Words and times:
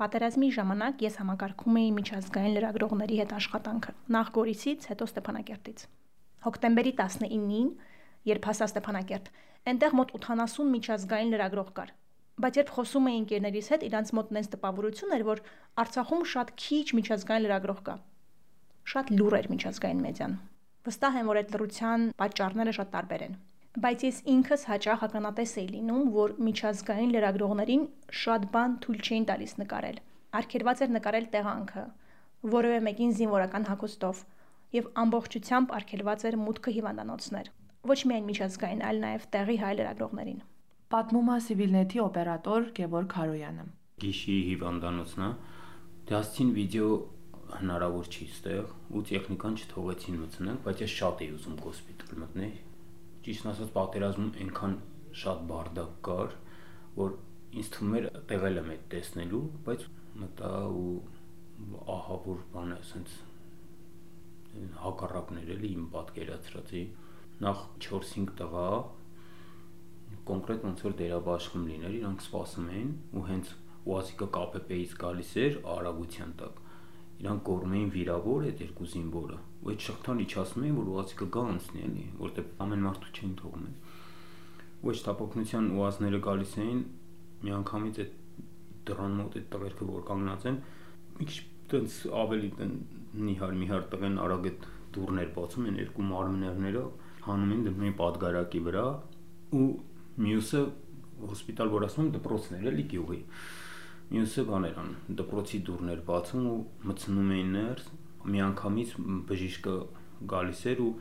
Պատերազմի 0.00 0.46
ժամանակ 0.56 1.02
ես 1.04 1.16
համակարգում 1.20 1.74
էի 1.76 1.88
միջազգային 1.92 2.54
լրագրողների 2.56 3.16
հետ 3.20 3.32
աշխատանքը։ 3.36 3.92
Նախ 4.14 4.30
Գորիսից, 4.36 4.86
հետո 4.90 5.08
Ստեփանակերտից։ 5.10 5.82
Հոկտեմբերի 6.46 6.92
19-ին, 7.00 7.66
երբ 8.30 8.48
հասա 8.48 8.68
Ստեփանակերտ, 8.70 9.28
այնտեղ 9.72 9.96
մոտ 10.00 10.14
80 10.16 10.70
միջազգային 10.70 11.34
լրագրող 11.36 11.68
կար։ 11.76 11.92
Բայց 12.40 12.60
երբ 12.60 12.72
խոսում 12.78 13.10
էի 13.10 13.20
ընկերներիս 13.20 13.70
հետ, 13.74 13.86
իրանց 13.90 14.14
մոտ 14.16 14.32
նենց 14.40 14.50
տպավորություն 14.56 15.14
էր, 15.20 15.26
որ 15.28 15.44
Արցախում 15.84 16.24
շատ 16.32 16.54
քիչ 16.64 16.86
միջազգային 16.96 17.44
լրագրող 17.44 17.84
կա։ 17.90 17.98
Շատ 18.94 19.14
լուր 19.20 19.38
էր 19.42 19.52
միջազգային 19.52 20.02
մեդիան։ 20.08 20.40
Վստահ 20.88 21.20
եմ, 21.20 21.30
որ 21.34 21.44
այդ 21.44 21.54
լրության 21.58 22.10
պատճառները 22.24 22.76
շատ 22.80 22.92
տարբեր 22.96 23.28
են 23.28 23.40
բայց 23.78 24.02
ես 24.02 24.16
ինքս 24.26 24.64
հաճախ 24.66 25.02
ականատես 25.06 25.50
էի 25.60 25.66
լինում, 25.70 26.06
որ 26.10 26.32
միջազգային 26.42 27.10
լրագրողներին 27.14 27.82
շատ 28.20 28.46
բան 28.54 28.72
թույլ 28.82 29.02
չէին 29.04 29.26
տալիս 29.28 29.52
նկարել։ 29.60 29.98
Արգելված 30.40 30.80
էր 30.86 30.90
նկարել 30.94 31.28
տեղանքը, 31.34 31.84
որևէ 32.54 32.80
մեկին 32.86 33.12
զինվորական 33.20 33.66
հագուստով, 33.70 34.22
եւ 34.74 34.88
ամբողջությամբ 35.02 35.74
արգելված 35.78 36.24
էր 36.30 36.38
մուտքը 36.42 36.74
հիվանդանոցներ։ 36.80 37.50
Ոչ 37.90 37.98
միայն 38.10 38.26
միջազգային, 38.30 38.82
այլ 38.90 38.98
նաեւ 39.06 39.28
տեղի 39.38 39.56
հայ 39.62 39.70
լրագրողներին։ 39.78 40.40
Պատմում 40.90 41.30
է 41.30 41.36
Civilnet-ի 41.46 42.02
օպերատոր 42.10 42.66
Գևորգ 42.80 43.08
Քարոյանը։ 43.14 43.68
Գիշի 44.02 44.36
հիվանդանոցն 44.50 45.22
է։ 45.26 45.30
Դասցին 46.10 46.50
վիդեո 46.58 46.90
հնարավոր 47.60 48.10
չի 48.10 48.26
ստեղ 48.34 48.74
ու 48.98 49.04
տեխնիկան 49.10 49.60
չթողեցին 49.62 50.20
մտցնենք, 50.24 50.66
բայց 50.66 50.84
ես 50.86 50.98
շատ 50.98 51.24
էի 51.26 51.30
ուզում 51.38 51.56
հոսպիտալ 51.70 52.20
մտնել 52.24 52.58
ճիշտ 53.24 53.48
ասած 53.50 53.72
պատերազմում 53.76 54.30
այնքան 54.44 54.76
շատ 55.22 55.40
բարդակ 55.50 55.96
կար, 56.06 56.36
որ 57.00 57.16
ինձ 57.60 57.70
թվում 57.74 57.96
էր 57.98 58.06
տեղել 58.30 58.60
եմ 58.60 58.70
այդ 58.74 58.86
տեսնելու, 58.94 59.42
բայց 59.66 59.84
մտա 60.20 60.52
ու 60.80 60.94
ահա 61.94 62.16
որ 62.26 62.40
բանը 62.54 62.78
ասենց 62.80 63.16
հակառակներ 64.84 65.52
էլի 65.56 65.70
իմ 65.76 65.84
պատկերացրածի 65.94 66.84
նախ 67.44 67.60
4-5 67.86 68.32
տղա 68.40 68.64
կոնկրետ 70.30 70.64
ոնց 70.68 70.82
որ 70.86 70.96
դերաբաշխում 71.00 71.68
լիներ, 71.70 71.94
իրանք 72.00 72.24
սպասում 72.26 72.72
էին 72.74 72.90
ու 73.20 73.26
հենց 73.30 73.52
ՈՒԱԶԻԿ 73.90 74.32
ԿՊՊ-ից 74.36 74.96
գալիս 75.00 75.30
էր 75.44 75.54
արագության 75.74 76.34
տակ 76.40 76.58
իրանք 77.20 77.46
կորում 77.50 77.72
էին 77.78 77.94
վիրավոր 77.94 78.44
այդ 78.50 78.60
երկու 78.64 78.90
զինվորը 78.94 79.38
այդ 79.60 79.84
շղթան 79.86 80.20
իջացնում 80.24 80.64
էին 80.66 80.76
որ 80.80 80.90
ուղղակի 80.90 81.16
կգա 81.20 81.42
անցնի 81.50 81.82
էլի 81.86 82.04
որտեղ 82.20 82.46
ամեն 82.64 82.84
մարդու 82.86 83.10
չէին 83.16 83.34
թողնում 83.40 83.74
ու 84.80 84.90
այդ 84.90 85.02
տապոկնության 85.06 85.66
ուազները 85.76 86.20
գալիս 86.26 86.54
էին 86.64 86.80
միանգամից 87.44 88.00
այդ 88.00 88.14
դրան 88.90 89.16
մոտ 89.20 89.36
այդ 89.40 89.48
տղերքը 89.54 89.88
որ 89.90 90.04
կանգնած 90.10 90.46
են 90.50 90.60
մի 91.20 91.28
քիչ 91.30 91.38
տենց 91.70 91.96
ավելի 92.20 92.50
տեն 92.60 92.74
նիհար 93.28 93.54
միհար 93.60 93.84
տղեն 93.92 94.16
արագ 94.24 94.48
այդ 94.50 94.68
դուրներ 94.96 95.30
բացում 95.36 95.68
են 95.70 95.80
երկու 95.80 96.06
մարմիններները 96.10 96.84
հանում 97.26 97.52
են 97.54 97.64
դնում 97.68 97.86
են 97.90 97.96
պատգարակի 98.00 98.62
վրա 98.66 98.84
ու 99.60 99.66
մյուսը 100.24 100.62
հոսպիտալ 101.30 101.72
որ 101.74 101.86
ասում 101.90 102.10
դպրոցներ 102.16 102.68
էլի 102.70 102.84
գյուղի 102.94 103.20
մյուսը 104.10 104.44
բաներ 104.50 104.78
ան 104.80 104.92
դպրոցի 105.20 105.60
դուրներ 105.68 106.00
բացում 106.10 106.46
ու 106.50 106.58
մցնում 106.90 107.32
էին 107.36 107.52
ներս 107.56 107.90
միանգամից 108.34 108.94
բժիշկը 109.30 109.76
գալիս 110.34 110.62
էր 110.70 110.84
ու 110.84 110.92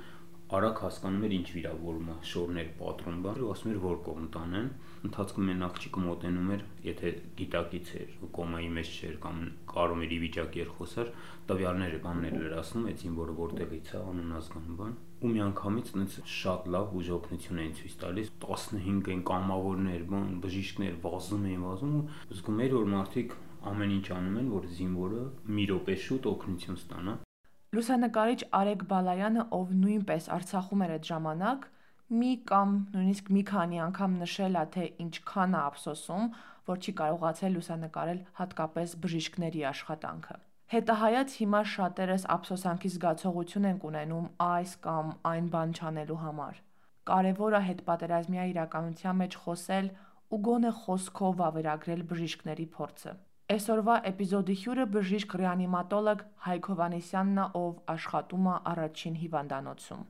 արագ 0.60 0.80
հասկանում 0.82 1.26
էր 1.28 1.34
ինչ 1.40 1.48
վիրավորում 1.56 2.08
է 2.10 2.14
շորներ 2.30 2.70
պատրում 2.80 3.18
բան 3.26 3.42
ու 3.46 3.50
ասում 3.54 3.72
էր 3.74 3.82
որ 3.84 3.98
կողմ 4.06 4.30
տանեն 4.36 4.70
ընթացքում 5.00 5.46
մեն 5.48 5.62
աղջիկը 5.66 6.02
մոտենում 6.04 6.50
էր, 6.56 6.64
եթե 6.84 7.12
գիտակից 7.40 7.92
էր, 8.00 8.10
կոմայի 8.36 8.70
մեջ 8.78 8.90
չէր 9.00 9.14
կամ 9.26 9.38
կարոմերի 9.72 10.18
վիճակի 10.24 10.64
էր 10.64 10.72
խոսար, 10.80 11.12
տվյալները 11.52 12.00
բաններ 12.04 12.36
լրացնում 12.40 12.90
էցին, 12.92 13.14
որը 13.20 13.36
որտեղից 13.40 13.92
է, 13.94 14.02
անուն 14.10 14.34
ազգան 14.40 14.74
բան, 14.80 14.98
ու 15.20 15.32
միանգամից 15.36 15.94
այնց 16.00 16.18
շատ 16.40 16.68
լավ 16.76 16.90
բուժօգնություն 16.96 17.62
էին 17.64 17.78
ցույց 17.80 17.96
տալիս 18.04 18.34
15 18.44 19.14
են 19.16 19.24
կամավորներ, 19.30 20.04
բան, 20.10 20.28
բժիշկներ 20.44 21.00
վազում 21.06 21.48
էին, 21.50 21.64
վազում 21.70 21.96
ու 22.00 22.04
զգում 22.40 22.62
էր 22.66 22.76
որ 22.80 22.92
մարդիկ 22.96 23.38
ամեն 23.72 23.92
ինչ 23.98 24.08
անում 24.16 24.38
են, 24.42 24.48
որ 24.56 24.68
զինվորը 24.80 25.24
մի 25.56 25.66
րոպե 25.70 25.96
շուտ 26.06 26.30
օգնություն 26.32 26.80
ստանա։ 26.80 27.16
Լուսանկարիչ 27.78 28.40
Արեգ 28.60 28.86
Բալայանը, 28.90 29.44
ով 29.60 29.74
նույնպես 29.80 30.30
Արցախում 30.36 30.84
էր 30.86 30.94
այդ 30.96 31.10
ժամանակ, 31.10 31.68
մի 32.10 32.32
կամ 32.50 32.70
նույնիսկ 32.96 33.28
մի 33.36 33.44
քանի 33.50 33.82
անգամ 33.86 34.16
նշել 34.24 34.56
է, 34.58 34.64
թե 34.76 34.86
ինչքան 35.06 35.54
է 35.54 35.60
ափսոսում, 35.70 36.26
որ 36.70 36.80
չի 36.82 36.94
կարողացել 37.02 37.54
լուսանկարել 37.60 38.24
հատկապես 38.40 38.96
բժիշկների 39.04 39.62
աշխատանքը։ 39.70 40.40
Հետահայաց 40.70 41.36
հիմա 41.42 41.62
շատերս 41.76 42.26
ափսոսանքի 42.40 42.90
զգացողություն 42.96 43.70
են 43.70 43.80
ունենում 43.90 44.28
այս 44.48 44.74
կամ 44.84 45.08
այն 45.30 45.48
բան 45.54 45.72
չանելու 45.78 46.20
համար։ 46.26 46.60
Կարևորը 47.10 47.62
հետպատերազմյա 47.70 48.44
իրականության 48.54 49.20
մեջ 49.22 49.40
խոսել 49.46 49.90
ու 50.30 50.40
գոնե 50.50 50.72
խոսքով 50.84 51.40
վավերագրել 51.40 52.04
բժիշկների 52.12 52.68
փորձը։ 52.76 53.14
Այսօրվա 53.50 53.94
էպիզոդի 54.06 54.56
հյուրը 54.62 54.84
բժիշկ 54.94 55.32
ռեանիմատոլոգ 55.40 56.20
Հայկ 56.46 56.68
Հովանեսյանն 56.70 57.40
է, 57.42 57.46
ով 57.60 57.80
աշխատում 57.94 58.46
է 58.46 58.58
առաջին 58.72 59.16
հիվանդանոցում։ 59.22 60.04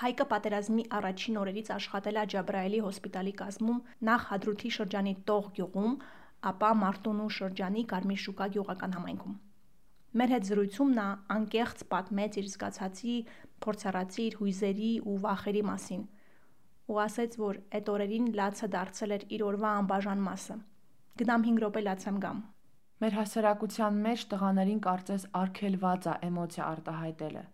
Հայկը 0.00 0.26
պատերազմի 0.32 0.84
առաջին 0.98 1.38
օրերից 1.42 1.70
աշխատել 1.78 2.18
է 2.20 2.24
Ջաբրայելի 2.34 2.82
հոսպիտալի 2.84 3.32
կազմում 3.40 3.80
նախ 4.10 4.28
Հադրութի 4.34 4.72
շրջանի 4.76 5.14
Տող 5.32 5.48
գյուղում, 5.56 5.96
ապա 6.52 6.70
Մարտունու 6.84 7.30
շրջանի 7.40 7.84
Կարմիր 7.94 8.20
շուկա 8.24 8.48
գյուղական 8.58 8.96
համայնքում։ 9.00 9.38
Մեր 10.20 10.34
հետ 10.34 10.48
զրույցում 10.52 10.94
նա 11.00 11.06
անկեղծ 11.40 11.84
պատմեց 11.94 12.40
իր 12.44 12.50
զգացածի, 12.52 13.16
փորձառացի 13.64 14.22
իր 14.28 14.36
հույզերի 14.44 14.94
ու 15.08 15.20
վախերի 15.24 15.64
մասին 15.72 16.04
ու 16.92 17.00
ասաց, 17.08 17.38
որ 17.40 17.64
այդ 17.80 17.86
օրերին 17.94 18.26
լացը 18.36 18.68
դարձել 18.76 19.14
էր 19.16 19.22
իր 19.38 19.44
օրվա 19.48 19.70
անբաժան 19.80 20.26
մասը։ 20.28 20.56
Գնամ 21.22 21.46
5 21.48 21.64
րոպե 21.64 21.82
լացեմ 21.88 22.18
գամ։ 22.26 22.42
Մեր 23.02 23.18
հասարակության 23.18 24.00
մեջ 24.06 24.28
տղաներին 24.34 24.80
կարծես 24.88 25.26
արգելված 25.42 26.08
է 26.12 26.14
էմոցիա 26.30 26.70
արտահայտելը 26.74 27.44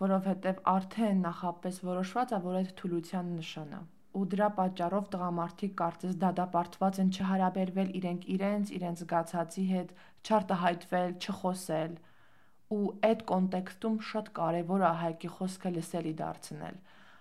որովհետև 0.00 0.62
արդեն 0.70 1.20
նախապես 1.24 1.76
որոշված 1.88 2.32
է, 2.34 2.38
որ 2.46 2.56
այդ 2.60 2.70
թուլության 2.80 3.28
նշան 3.34 3.74
է։ 3.76 3.82
Ու 4.18 4.24
դրա 4.32 4.48
պատճառով 4.56 5.06
տղամարդիկ 5.12 5.76
կարծես 5.80 6.16
դադապարտված 6.24 6.98
են 7.02 7.12
չհարաբերվել 7.14 7.92
իրենք 8.00 8.26
իրենց, 8.34 8.72
իրենց 8.78 9.02
զգացածի 9.04 9.64
հետ, 9.70 9.94
չարտահայտվել, 10.26 11.14
չխոսել։ 11.24 11.94
Ու 12.74 12.82
այդ 13.08 13.24
կոնտեքստում 13.30 13.96
շատ 14.10 14.30
կարևոր 14.38 14.84
է 14.90 14.92
հայկի 15.04 15.30
խոսքը 15.38 15.74
լսելի 15.78 16.14
դարձնել։ 16.20 16.76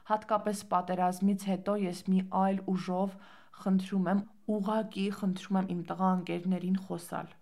Հատկապես 0.10 0.66
պատերազմից 0.74 1.48
հետո 1.54 1.78
ես 1.84 2.04
մի 2.14 2.20
այլ 2.44 2.62
ուժով 2.74 3.18
խնդրում 3.64 4.10
եմ, 4.14 4.26
ուղակի 4.58 5.08
խնդրում 5.22 5.60
եմ 5.62 5.72
իմ 5.78 5.82
տղա 5.94 6.10
ընկերներին 6.18 6.80
խոսալ։ 6.88 7.34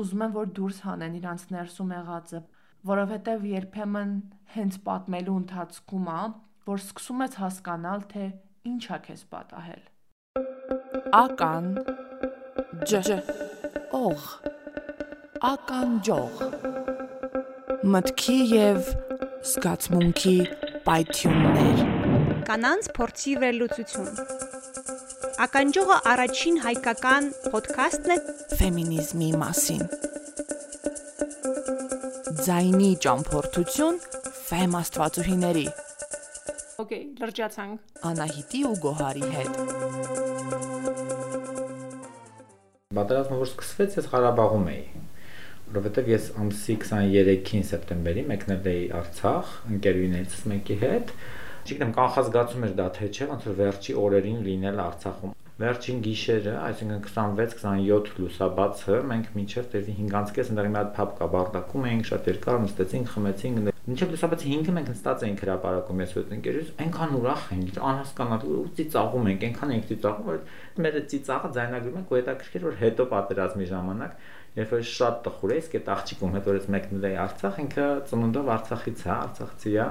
Ուզում 0.00 0.22
եմ, 0.26 0.34
որ 0.36 0.52
դուրս 0.56 0.78
հանեն 0.86 1.16
իրանց 1.20 1.46
ներսում 1.54 1.94
եղածը, 1.96 2.40
որովհետև 2.90 3.48
երբեմն 3.50 4.12
հենց 4.54 4.78
պատմելու 4.86 5.38
ընթացքում 5.40 6.06
է, 6.14 6.20
որ 6.70 6.78
սկսում 6.84 7.24
ես 7.26 7.34
հասկանալ, 7.40 8.06
թե 8.12 8.24
ինչ 8.70 8.84
է 8.86 8.98
քեզ 9.08 9.24
պատահել։ 9.34 9.82
Ական 11.20 11.66
ջ 12.86 13.00
օղ 13.96 14.26
ականջող 15.50 16.42
մտքի 17.94 18.36
եւ 18.52 18.90
զգացմունքի 19.50 20.36
պայթյուններ 20.86 21.82
կանանց 22.50 22.90
փորձի 23.00 23.36
վերլուծություն 23.44 24.14
ականջողը 25.40 25.96
առաջին 26.10 26.56
հայկական 26.66 27.28
ոդքասթն 27.52 28.12
է 28.12 28.16
ֆեմինիզմի 28.60 29.28
մասին 29.40 29.84
ձայնի 32.40 32.90
ճամփորդություն 33.04 34.00
ֆեմ 34.50 34.76
աստվածուհիների։ 34.80 35.64
Okay, 36.82 37.00
լրջացանք։ 37.20 38.04
Անահիտի 38.10 38.60
ու 38.68 38.76
Գոհարի 38.84 39.30
հետ։ 39.34 39.58
Պատերազմը 43.00 43.40
որ 43.40 43.50
սկսվեց, 43.50 43.98
ես 44.00 44.08
Ղարաբաղում 44.12 44.70
էի, 44.74 44.86
որովհետև 45.72 46.08
ես 46.12 46.30
ամսի 46.44 46.76
23-ին 46.84 47.68
սեպտեմբերի 47.70 48.24
մեկնել 48.30 48.72
էի 48.72 48.86
Արցախ 49.00 49.52
ընկերուհիներից 49.76 50.40
մեկի 50.52 50.78
հետ։ 50.84 51.14
Չգիտեմ, 51.60 51.92
կանխազգացում 52.00 52.66
էր 52.70 52.74
դա 52.80 52.88
թե 52.96 53.10
չէ, 53.10 53.30
ոնց 53.34 53.46
որ 53.50 53.60
վերջի 53.60 54.00
օրերին 54.00 54.40
լինել 54.48 54.82
Արցախում 54.86 55.36
վերջին 55.60 55.98
գիշերը, 56.00 56.52
այսինքն 56.56 57.00
26-27 57.04 58.14
լուսաբացը, 58.16 58.94
մենք 59.10 59.26
մինչև 59.34 59.66
դեպի 59.74 59.96
5-ից 59.98 60.52
ընդդեմ 60.54 60.70
մի 60.72 60.78
հատ 60.80 60.94
փապ 60.96 61.12
կա 61.18 61.28
Բաղդակում 61.34 61.84
էինք, 61.90 62.06
շատ 62.10 62.30
երկար 62.30 62.60
նստեցինք, 62.64 63.10
խմեցինք, 63.12 63.60
մինչև 63.90 64.14
լուսաբացի 64.14 64.54
5-ը 64.54 64.74
մենք 64.78 64.88
նստած 64.94 65.24
էինք 65.28 65.44
հրապարակում 65.44 66.00
ես 66.00 66.16
հետ 66.16 66.32
ընկերուց, 66.40 66.72
այնքան 66.80 67.14
ուրախ 67.20 67.44
ենք, 67.60 67.78
անհասկանալի 67.90 68.50
ու 68.56 68.64
ծիծաղում 68.80 69.30
ենք, 69.30 69.46
այնքան 69.50 69.72
ենք 69.76 69.86
ծիծաղում, 69.90 70.28
որ 70.30 70.40
մեր 70.80 70.98
ծիծաղը 71.12 71.50
ձայնագրում 71.60 72.00
ենք 72.00 72.10
ու 72.10 72.20
հետաքրքիր 72.20 72.66
որ 72.70 72.76
հետո 72.80 73.06
պատերազմի 73.10 73.68
ժամանակ 73.70 74.20
երբ 74.50 74.72
որ 74.74 74.80
շատ 74.90 75.18
տխուր 75.26 75.52
է, 75.54 75.58
իսկ 75.60 75.74
այդ 75.78 75.88
աղջիկում 75.94 76.32
հետ 76.36 76.48
որից 76.50 76.64
մեկնել 76.74 77.04
է 77.06 77.10
Արցախ, 77.22 77.58
ինքը 77.64 77.84
ծնունդով 78.10 78.48
Արցախից 78.50 79.04
է, 79.04 79.10
Արցախցի 79.14 79.74
է, 79.78 79.86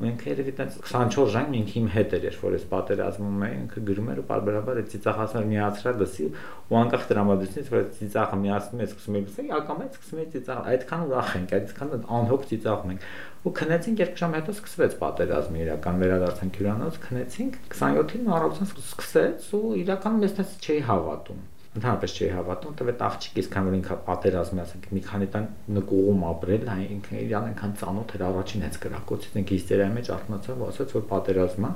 ու 0.00 0.08
ինքը 0.08 0.28
երևի 0.30 0.52
տենց 0.58 0.76
24 0.90 1.32
ժամ 1.34 1.56
ինքը 1.60 1.74
իմ 1.80 1.88
հետ 1.94 2.14
էր, 2.16 2.22
երբ 2.30 2.44
որ 2.46 2.54
ես 2.56 2.62
պատերազմում 2.70 3.42
էի, 3.46 3.56
ինքը 3.60 3.82
գրում 3.90 4.08
էր 4.10 4.20
ու 4.20 4.24
բարբերաբար 4.30 4.80
այդ 4.80 4.88
ծիծաղացներ 4.94 5.48
միացրել 5.50 6.00
լսի 6.00 6.28
ու 6.70 6.78
անկախ 6.80 7.04
դրամատուրգից, 7.10 7.68
որ 7.74 7.84
ծիծաղը 8.00 8.38
միացնում 8.40 8.80
է, 8.80 8.88
սկսում 8.90 9.18
է 9.20 9.22
լսել, 9.26 9.52
ակամա 9.60 9.88
սկսում 9.90 10.20
է 10.20 10.26
ծիծաղ, 10.34 10.62
այդքան 10.70 11.04
ուրախ 11.10 11.30
ենք, 11.40 11.54
այդքան 11.60 11.94
անհոգ 12.20 12.48
ծիծաղում 12.50 12.94
ենք 12.96 13.06
ու 13.40 13.52
քնեցինք 13.56 14.00
երկու 14.04 14.20
ժամ 14.20 14.34
հետո 14.36 14.52
սկսվեց 14.56 14.96
պատերազմը 15.00 15.60
իրական 15.64 16.02
վերադարձանք 16.04 16.58
հյուրանոց 16.60 16.98
քնեցինք 17.06 17.54
27-ին 17.70 18.28
առավոտյան 18.36 18.70
սկսեց 18.74 19.48
ու 19.56 19.70
իրականում 19.80 20.26
ես 20.26 20.36
դες 20.40 20.52
չէի 20.60 20.82
հավատում 20.90 21.40
ընդհանրապես 21.70 22.14
չի 22.18 22.28
հավատում, 22.34 22.70
որտեղ 22.70 22.88
այդ 22.90 23.02
աղջիկից 23.06 23.48
քան 23.50 23.66
որ 23.70 23.74
ինքը 23.78 23.96
պատերազմի 24.06 24.60
ասենք 24.64 24.86
մի 24.90 25.02
քանի 25.06 25.26
տան 25.34 25.44
նկուղում 25.76 26.24
ապրել, 26.30 26.64
հա 26.70 26.78
ինքը 26.96 27.20
իրան 27.20 27.44
այնքան 27.50 27.74
ծանոթ 27.80 28.14
էր 28.16 28.24
առաջին 28.26 28.64
հենց 28.66 28.78
կրակոցից 28.84 29.36
ինքը 29.40 29.54
հիստերիայի 29.54 29.94
մեջ 30.00 30.10
արթնացավ 30.16 30.64
ու 30.64 30.70
ասաց 30.70 30.94
որ 30.98 31.04
պատերազմը 31.14 31.70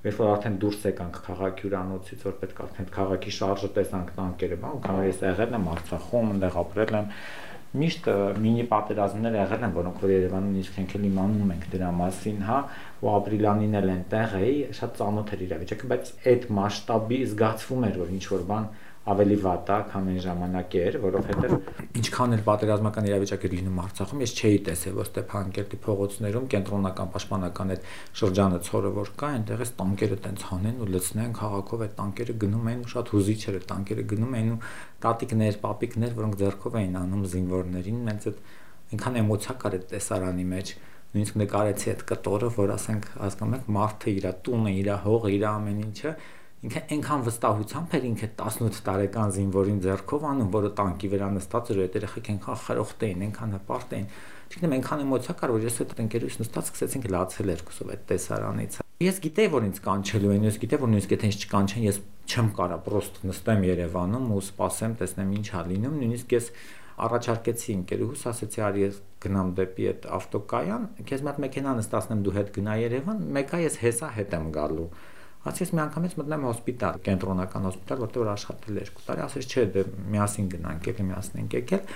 երբ 0.00 0.18
որ 0.20 0.30
արդեն 0.32 0.54
դուրս 0.64 0.84
եկանք 0.88 1.16
քաղաքի 1.28 1.64
հյուրանոցից 1.66 2.22
որ 2.26 2.34
պետք 2.40 2.60
արդեն 2.64 2.90
քաղաքի 2.96 3.32
շարժը 3.36 3.68
տեսանք 3.76 4.12
տանկերը, 4.16 4.58
բան, 4.64 4.78
քան 4.86 5.00
ես 5.04 5.22
եղել 5.28 5.56
եմ 5.60 5.66
Արցախում, 5.70 6.30
այնտեղ 6.34 6.56
ապրել 6.60 6.94
եմ 7.00 7.10
միշտ 7.70 8.06
մինի 8.42 8.64
պատերազմներ 8.70 9.36
եղել 9.38 9.64
են, 9.66 9.74
որոնք 9.76 10.00
որ 10.02 10.10
Երևանում 10.10 10.54
իսկ 10.58 10.78
ենք 10.80 10.94
իմանում 10.98 11.52
ենք 11.54 11.66
դրա 11.70 11.90
մասին, 12.00 12.40
հա, 12.48 12.56
ու 13.04 13.10
ապրիլյանին 13.12 13.76
էլ 13.78 13.92
այնտեղ 13.94 14.34
էի, 14.40 14.56
շատ 14.80 14.96
ծանոթ 14.98 15.30
էր 15.36 15.44
իրավիճակը, 15.46 15.90
բայց 15.92 16.10
այդ 16.32 16.48
մասշտաբի 16.58 17.20
զգացվում 17.30 17.86
էր, 17.90 18.00
որ 18.00 18.10
ինչ 18.16 18.24
որ 18.32 18.42
բան 18.50 18.66
ավելի 19.08 19.36
վատ 19.40 19.70
է, 19.72 19.76
քան 19.90 20.08
այն 20.10 20.18
ժամանակ 20.20 20.74
էր, 20.80 20.96
որովհետև 21.00 21.52
ինչքան 22.00 22.34
էլ 22.36 22.42
պատերազմական 22.44 23.06
իրավիճակ 23.08 23.46
էր 23.48 23.54
լինում 23.56 23.78
Արցախում, 23.80 24.20
ես 24.20 24.34
չէի 24.36 24.58
տեսել, 24.66 24.94
որ 25.00 25.08
Ստեփանկերտի 25.08 25.78
փողոցներում 25.86 26.48
կենտրոնական 26.52 27.08
պաշտպանական 27.14 27.72
այդ 27.74 27.88
շրջանը 28.20 28.60
ցորը 28.68 28.90
որ 29.00 29.12
կա, 29.20 29.30
այնտեղից 29.40 29.72
տանկերը 29.80 30.18
տենց 30.28 30.44
հանեն 30.50 30.84
ու 30.84 30.90
լցնեն 30.90 31.32
քաղաքով 31.40 31.84
այդ 31.88 31.96
տանկերը 32.00 32.36
գնում 32.44 32.70
էին 32.70 32.84
ու 32.84 32.92
շատ 32.92 33.12
հուզիչ 33.16 33.40
էր 33.50 33.58
տանկերը 33.72 34.04
գնում 34.12 34.36
էին 34.36 34.52
ու 34.52 34.60
տատիկներ, 35.00 35.58
պապիկներ, 35.64 36.14
որոնք 36.20 36.38
ձեռքով 36.44 36.78
էին 36.80 37.00
անում 37.00 37.24
զինվորներին, 37.30 38.00
մենք 38.10 38.28
այդ 38.30 38.44
այնքան 38.90 39.18
էմոցիա 39.20 39.54
կար 39.64 39.76
այդ 39.80 39.84
տեսարանի 39.90 40.46
մեջ 40.50 40.74
նույնիսկ 41.10 41.38
նկարեցի 41.40 41.90
այդ 41.90 42.02
կտորը, 42.10 42.48
որ 42.54 42.72
ասենք 42.74 43.06
հասկանում 43.18 43.54
եք 43.56 43.70
մարդը 43.74 44.12
իր 44.14 44.26
տունը, 44.46 44.72
իր 44.80 44.90
հողը, 45.04 45.30
իր 45.34 45.46
ամեն 45.50 45.80
ինչը 45.86 46.12
ինքը 46.60 46.80
այնքան 46.92 47.22
վստահությամբ 47.24 47.94
էր 47.96 48.02
ինքը 48.10 48.26
18 48.36 48.80
տարեկան 48.84 49.30
զինվորին 49.36 49.78
ձեռքով 49.80 50.24
անում, 50.30 50.48
որը 50.52 50.70
տանկի 50.76 51.08
վրա 51.14 51.28
նստած 51.36 51.70
էր, 51.72 51.78
այդ 51.80 51.94
երեխեք 51.96 52.26
այնքան 52.34 52.58
խրոխտ 52.64 53.04
էին, 53.06 53.22
այնքան 53.24 53.54
հպարտ 53.56 53.94
էին։ 53.96 54.10
Չգիտեմ, 54.50 54.74
այնքան 54.76 55.04
էմոցիա 55.06 55.34
կար, 55.40 55.52
որ 55.56 55.64
ես 55.64 55.80
այդ 55.80 55.94
ընկերուհիս 56.04 56.36
նստած 56.40 56.68
սկսեցինք 56.68 57.06
լացել 57.16 57.52
երկուսով 57.54 57.92
այդ 57.96 58.02
տեսարանից։ 58.10 58.76
Ես 59.00 59.20
գիտեի, 59.24 59.50
որ 59.56 59.66
ինձ 59.70 59.78
կանչելու 59.80 60.32
են, 60.36 60.44
ես 60.50 60.56
գիտեի, 60.60 60.80
որ 60.80 60.90
նույնիսկ 60.90 61.14
եթե 61.16 61.28
ինձ 61.30 61.44
չկանչեն, 61.46 61.84
ես 61.88 62.00
չեմ 62.30 62.48
կարա 62.60 62.76
պրոստ 62.84 63.20
նստեմ 63.30 63.62
Երևանում 63.70 64.26
ու 64.36 64.42
սպասեմ, 64.44 64.96
տեսնեմ 65.00 65.30
ինչ 65.40 65.46
ա 65.56 65.62
լինում, 65.70 65.94
նույնիսկ 66.00 66.34
ես 66.36 66.50
առաջարկեցի 67.00 67.70
ընկերուհուս, 67.80 68.24
ասեցի 68.28 68.60
արի 68.66 68.84
ես 68.84 68.98
գնամ 69.24 69.54
դեպի 69.56 69.86
այդ 69.90 70.04
ավտոկայան, 70.20 70.84
քեզ 71.08 71.24
մոտ 71.30 71.40
մեքենա 71.46 71.72
նստացնեմ 71.80 72.20
դու 72.26 72.34
հետ 72.36 72.52
գնա 72.60 72.74
Երևան, 72.80 73.24
մեկա 73.40 73.60
ես 73.64 73.78
հեսա 73.80 74.10
հետ 74.20 74.36
եմ 74.36 74.52
գալու 74.58 74.88
Ասես 75.40 75.70
մի 75.72 75.80
անգամից 75.86 76.14
մտնում 76.20 76.42
հոսպիտալ, 76.44 76.96
կենտրոնական 77.06 77.62
հոսպիտալ, 77.64 78.00
որտեղ 78.04 78.20
որ 78.20 78.30
աշխատել 78.34 78.80
էր 78.80 78.90
2 78.96 79.04
տարի, 79.06 79.22
ասես 79.24 79.46
չէ, 79.48 79.62
դե 79.72 79.84
միասին 80.12 80.50
գնանք, 80.52 80.88
եկել 80.90 81.06
միասին 81.10 81.40
ենք 81.40 81.56
եկել։ 81.56 81.86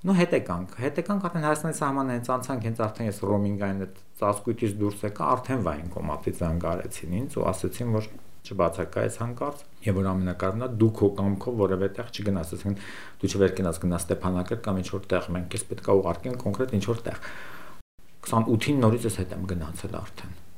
Ну 0.00 0.16
հետ 0.16 0.34
եկանք, 0.34 0.74
հետ 0.80 0.98
եկանք 0.98 1.28
արդեն 1.28 1.46
Հայաստանի 1.46 1.76
սահմանը 1.76 2.14
հենց 2.16 2.30
անցանք, 2.34 2.66
հենց 2.66 2.82
արդեն 2.86 3.08
ես 3.10 3.20
ռոմինգային 3.30 3.84
այդ 3.84 4.02
ծածկույթից 4.20 4.74
դուրս 4.80 5.04
եկա, 5.06 5.28
արդեն 5.36 5.64
վայնկոմատից 5.70 6.40
զանգարեցին 6.40 7.16
ինձ 7.20 7.36
ու 7.36 7.46
ասացին, 7.50 7.94
որ 8.00 8.10
չբացակայես 8.40 9.20
հանկարծ 9.20 9.64
եւ 9.84 9.98
որ 10.00 10.10
ամենակարևորն 10.10 10.64
է 10.64 10.70
դու 10.80 10.90
քո 10.96 11.10
կամքով 11.20 11.60
որևէ 11.60 11.88
տեղ 12.00 12.12
չգնաս, 12.16 12.52
ասեն 12.56 12.78
դու 13.20 13.30
չվերկենաս 13.36 13.80
գնաս 13.84 14.06
Ստեփանակերտ 14.08 14.62
կամ 14.66 14.80
ինչ 14.80 14.88
որ 14.96 15.08
տեղ, 15.12 15.32
մենք 15.36 15.50
քեզ 15.52 15.66
պետքա 15.70 15.98
ուղարկենք 16.00 16.44
կոնկրետ 16.48 16.78
ինչ 16.80 16.84
որ 16.88 17.02
տեղ։ 17.10 17.24
28-ին 18.30 18.80
նորից 18.86 19.10
ես 19.10 19.20
հետ 19.20 19.36
եմ 19.36 19.50
գնացել 19.52 20.00
արդեն 20.00 20.49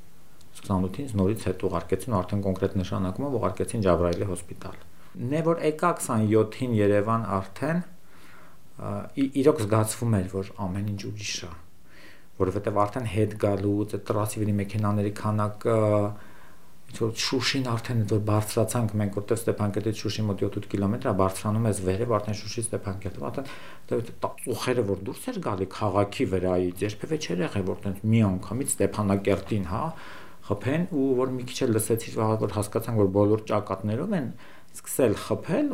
28-ից 0.63 1.15
նորից 1.19 1.47
հետ 1.49 1.65
ուղարկեցին 1.69 2.17
արդեն 2.19 2.43
կոնկրետ 2.47 2.77
նշանակումով 2.83 3.37
ուղարկեցին 3.39 3.85
Ջաբրայելի 3.87 4.29
հոսպիտալ։ 4.33 4.77
Նե 5.33 5.41
որ 5.49 5.63
եկա 5.67 5.91
27-ին 6.03 6.77
Երևան 6.79 7.25
արդեն 7.37 7.83
իրոք 9.43 9.63
զգացվում 9.63 10.15
էր, 10.19 10.29
որ 10.33 10.53
ամեն 10.67 10.93
ինչ 10.93 11.01
ուրիշ 11.13 11.35
է, 11.47 11.51
որովհետև 12.43 12.79
արդեն 12.83 13.09
հետ 13.13 13.35
գալուց 13.43 13.97
այդ 13.99 14.05
տրասիվերի 14.09 14.55
մեքենաների 14.63 15.13
քանակը 15.19 15.79
որ 16.93 17.13
Շուշին 17.23 17.69
արդեն 17.73 18.01
որ 18.11 18.19
բարձրացանք 18.29 18.91
մենք 19.01 19.15
որտեղ 19.17 19.39
Ստեփանկերտից 19.41 20.01
Շուշի 20.03 20.25
մոտ 20.29 20.43
7-8 20.45 20.67
կիլոմետր 20.73 21.09
է 21.09 21.15
բարձրանում 21.21 21.69
ես 21.71 21.79
վերև 21.87 22.13
արդեն 22.19 22.37
Շուշից 22.41 22.67
Ստեփանկերտ 22.69 23.21
արդեն 23.29 24.51
ուխերը 24.53 24.85
որ 24.91 25.01
դուրս 25.09 25.25
էր 25.33 25.39
գալի 25.47 25.69
քաղաքի 25.73 26.27
վրայից 26.33 26.85
երբևէ 26.85 27.21
չէր 27.23 27.43
եղել 27.47 27.65
որ 27.71 27.81
տենց 27.87 28.05
մի 28.13 28.21
անգամից 28.29 28.75
Ստեփանակերտին 28.77 29.67
հա 29.73 29.83
խփեն 30.49 30.89
ու 30.99 31.07
որ 31.21 31.37
մի 31.37 31.47
քիչ 31.51 31.59
էլ 31.67 31.77
լսեցի 31.77 32.17
որ 32.19 32.57
հասկացան 32.57 32.99
որ 32.99 33.13
բոլոր 33.17 33.45
ճակատներով 33.53 34.17
են 34.19 34.29
սկսել 34.73 35.15
խփել, 35.21 35.67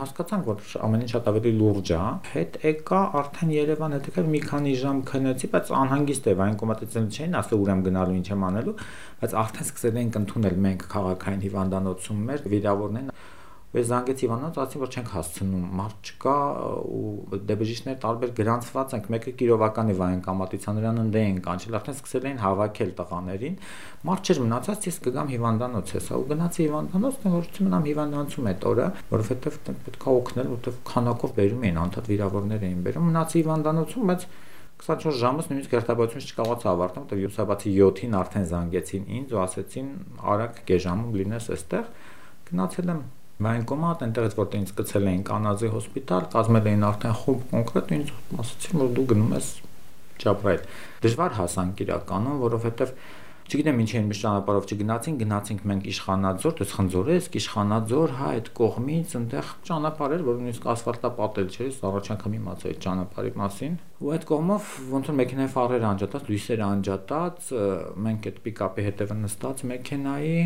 հասկացանք 0.00 0.46
որ 0.48 0.60
ամեն 0.86 1.02
ինչ 1.04 1.10
շատ 1.12 1.26
ավելի 1.28 1.50
լուրջ 1.58 1.90
է։ 1.92 1.98
Հետ 2.32 2.54
եկա 2.64 3.00
արդեն 3.20 3.50
Երևան 3.52 3.96
հետ 3.96 4.08
եկա 4.08 4.24
մի 4.32 4.40
քանի 4.46 4.72
ժամ 4.80 5.02
քնեցի, 5.10 5.50
բայց 5.52 5.72
անհանգիստ 5.80 6.30
է, 6.32 6.34
այն 6.46 6.56
կոմատեցել 6.62 7.08
չէին, 7.12 7.36
ասել 7.42 7.64
ուր 7.66 7.72
եմ 7.74 7.82
գնալու, 7.86 8.16
ինչ 8.16 8.28
եմ 8.32 8.46
անելու, 8.48 8.76
բայց 9.20 9.36
արդեն 9.44 9.68
սկսել 9.68 10.00
ենք 10.06 10.18
ընդունել 10.22 10.56
մենք 10.66 10.86
քաղաքային 10.96 11.44
հիվանդանոցում 11.46 12.24
մեր 12.30 12.48
վիրավորներն 12.56 13.12
Ես 13.76 13.88
զանգեցի 13.90 14.24
Իվանոց, 14.26 14.58
ասացին, 14.62 14.80
որ 14.80 14.92
չենք 14.96 15.08
հասցնում, 15.12 15.64
մարդ 15.76 16.10
չկա 16.10 16.34
ու 16.96 17.40
դեբժիշներ 17.50 17.96
տարբեր 18.04 18.30
գրանցված 18.38 18.94
ենք, 18.96 19.08
մեկը 19.12 19.34
Կիրովականի 19.36 19.96
վայեն 20.00 20.22
կամատիցաներան 20.24 21.00
ընդե 21.02 21.24
են 21.26 21.40
կանչել, 21.44 21.76
արդեն 21.76 21.96
սկսել 21.96 22.28
էին 22.30 22.40
հավաքել 22.40 22.94
տղաներին։ 22.96 23.58
Մարդ 24.08 24.30
չէր 24.32 24.40
մնացած, 24.46 24.88
ես 24.88 24.98
կգամ 25.04 25.30
հիվանդանոց 25.36 25.92
հեսա 25.96 26.16
ու 26.16 26.26
գնացի 26.32 26.60
հիվանդանոց, 26.66 27.20
որ 27.36 27.50
չմնամ 27.52 27.86
հիվանդանոցում 27.90 28.50
այդ 28.56 28.66
օրը, 28.72 28.88
որովհետև 29.12 29.60
պետք 29.66 30.06
է 30.06 30.16
օգնել, 30.16 30.50
որովհետև 30.56 30.80
քանակով 30.96 31.36
բերում 31.36 31.66
էին, 31.66 31.80
անդադ 31.84 32.10
վիրավորներ 32.16 32.66
էին 32.66 32.80
բերում, 32.86 33.08
մնացի 33.12 33.36
հիվանդանոցում, 33.44 34.12
բայց 34.16 34.26
24 34.76 35.20
ժամից 35.20 35.46
նույնիսկ 35.50 35.74
երթաբացությունից 35.76 36.32
չկարողացա 36.32 36.72
ավարտել, 36.76 37.04
որտեղ 37.06 37.20
յուսաբացի 37.24 37.70
7-ին 37.76 38.16
արդեն 38.20 38.48
զանգեցին 38.50 39.06
ինձ 39.16 39.32
ու 39.32 39.40
ասեցին 39.46 39.88
արագ 40.36 40.58
գեժամում 40.68 41.16
լինես 41.16 41.48
այստեղ։ 41.56 41.88
Գնացել 42.50 42.92
եմ 42.92 43.00
Վայնկոմատ, 43.36 44.02
այնտեղից 44.06 44.34
որտեղ 44.38 44.62
ինձ 44.62 44.70
գցել 44.78 45.08
էին 45.10 45.24
կանազի 45.28 45.68
հոսպիտալ, 45.74 46.26
կազմել 46.32 46.68
էին 46.70 46.84
արդեն 46.88 47.16
խումբ 47.20 47.42
կոնկրետ 47.52 47.90
ինձ 47.96 48.12
ասացին, 48.40 48.80
որ 48.80 48.94
դու 48.96 49.04
գնում 49.12 49.34
ես 49.36 49.50
Ճապրայել։ 50.22 50.62
Դժվար 51.04 51.36
հասանք 51.36 51.82
իրականում, 51.84 52.38
որովհետև 52.46 52.92
չգիտեմ 53.46 53.80
ինչի 53.82 53.96
են 54.00 54.06
միշտ 54.10 54.22
ճանապարհով 54.24 54.64
չգնացին, 54.72 55.18
գնացինք 55.20 55.60
մենք 55.70 55.84
Իշխանաձոր, 55.92 56.54
դες 56.58 56.72
Խնձորեսկ, 56.76 57.36
Իշխանաձոր, 57.40 58.14
հա, 58.16 58.30
այդ 58.36 58.48
կողմից 58.56 59.14
այնտեղ 59.20 59.52
ճանապարհ 59.68 60.14
էր, 60.16 60.24
որ 60.26 60.40
նույնիսկ 60.40 60.66
ասֆալտապատել 60.72 61.52
չէր, 61.52 61.68
ես 61.70 61.78
առաջ 61.86 62.10
անգամ 62.16 62.36
իմացա 62.40 62.66
այդ 62.72 62.80
ճանապարհի 62.86 63.32
մասին։ 63.38 63.78
Ու 64.02 64.12
այդ 64.16 64.26
կողմով 64.32 64.74
ոնց 64.96 65.10
որ 65.12 65.18
մեքենայի 65.22 65.52
ֆարերը 65.54 65.88
անջատած, 65.94 66.26
լույսերը 66.26 66.66
անջատած, 66.66 67.50
մենք 68.06 68.26
այդ 68.26 68.40
պիկապի 68.46 68.86
հետևը 68.90 69.18
նստած 69.22 69.64
մեքենայի, 69.70 70.36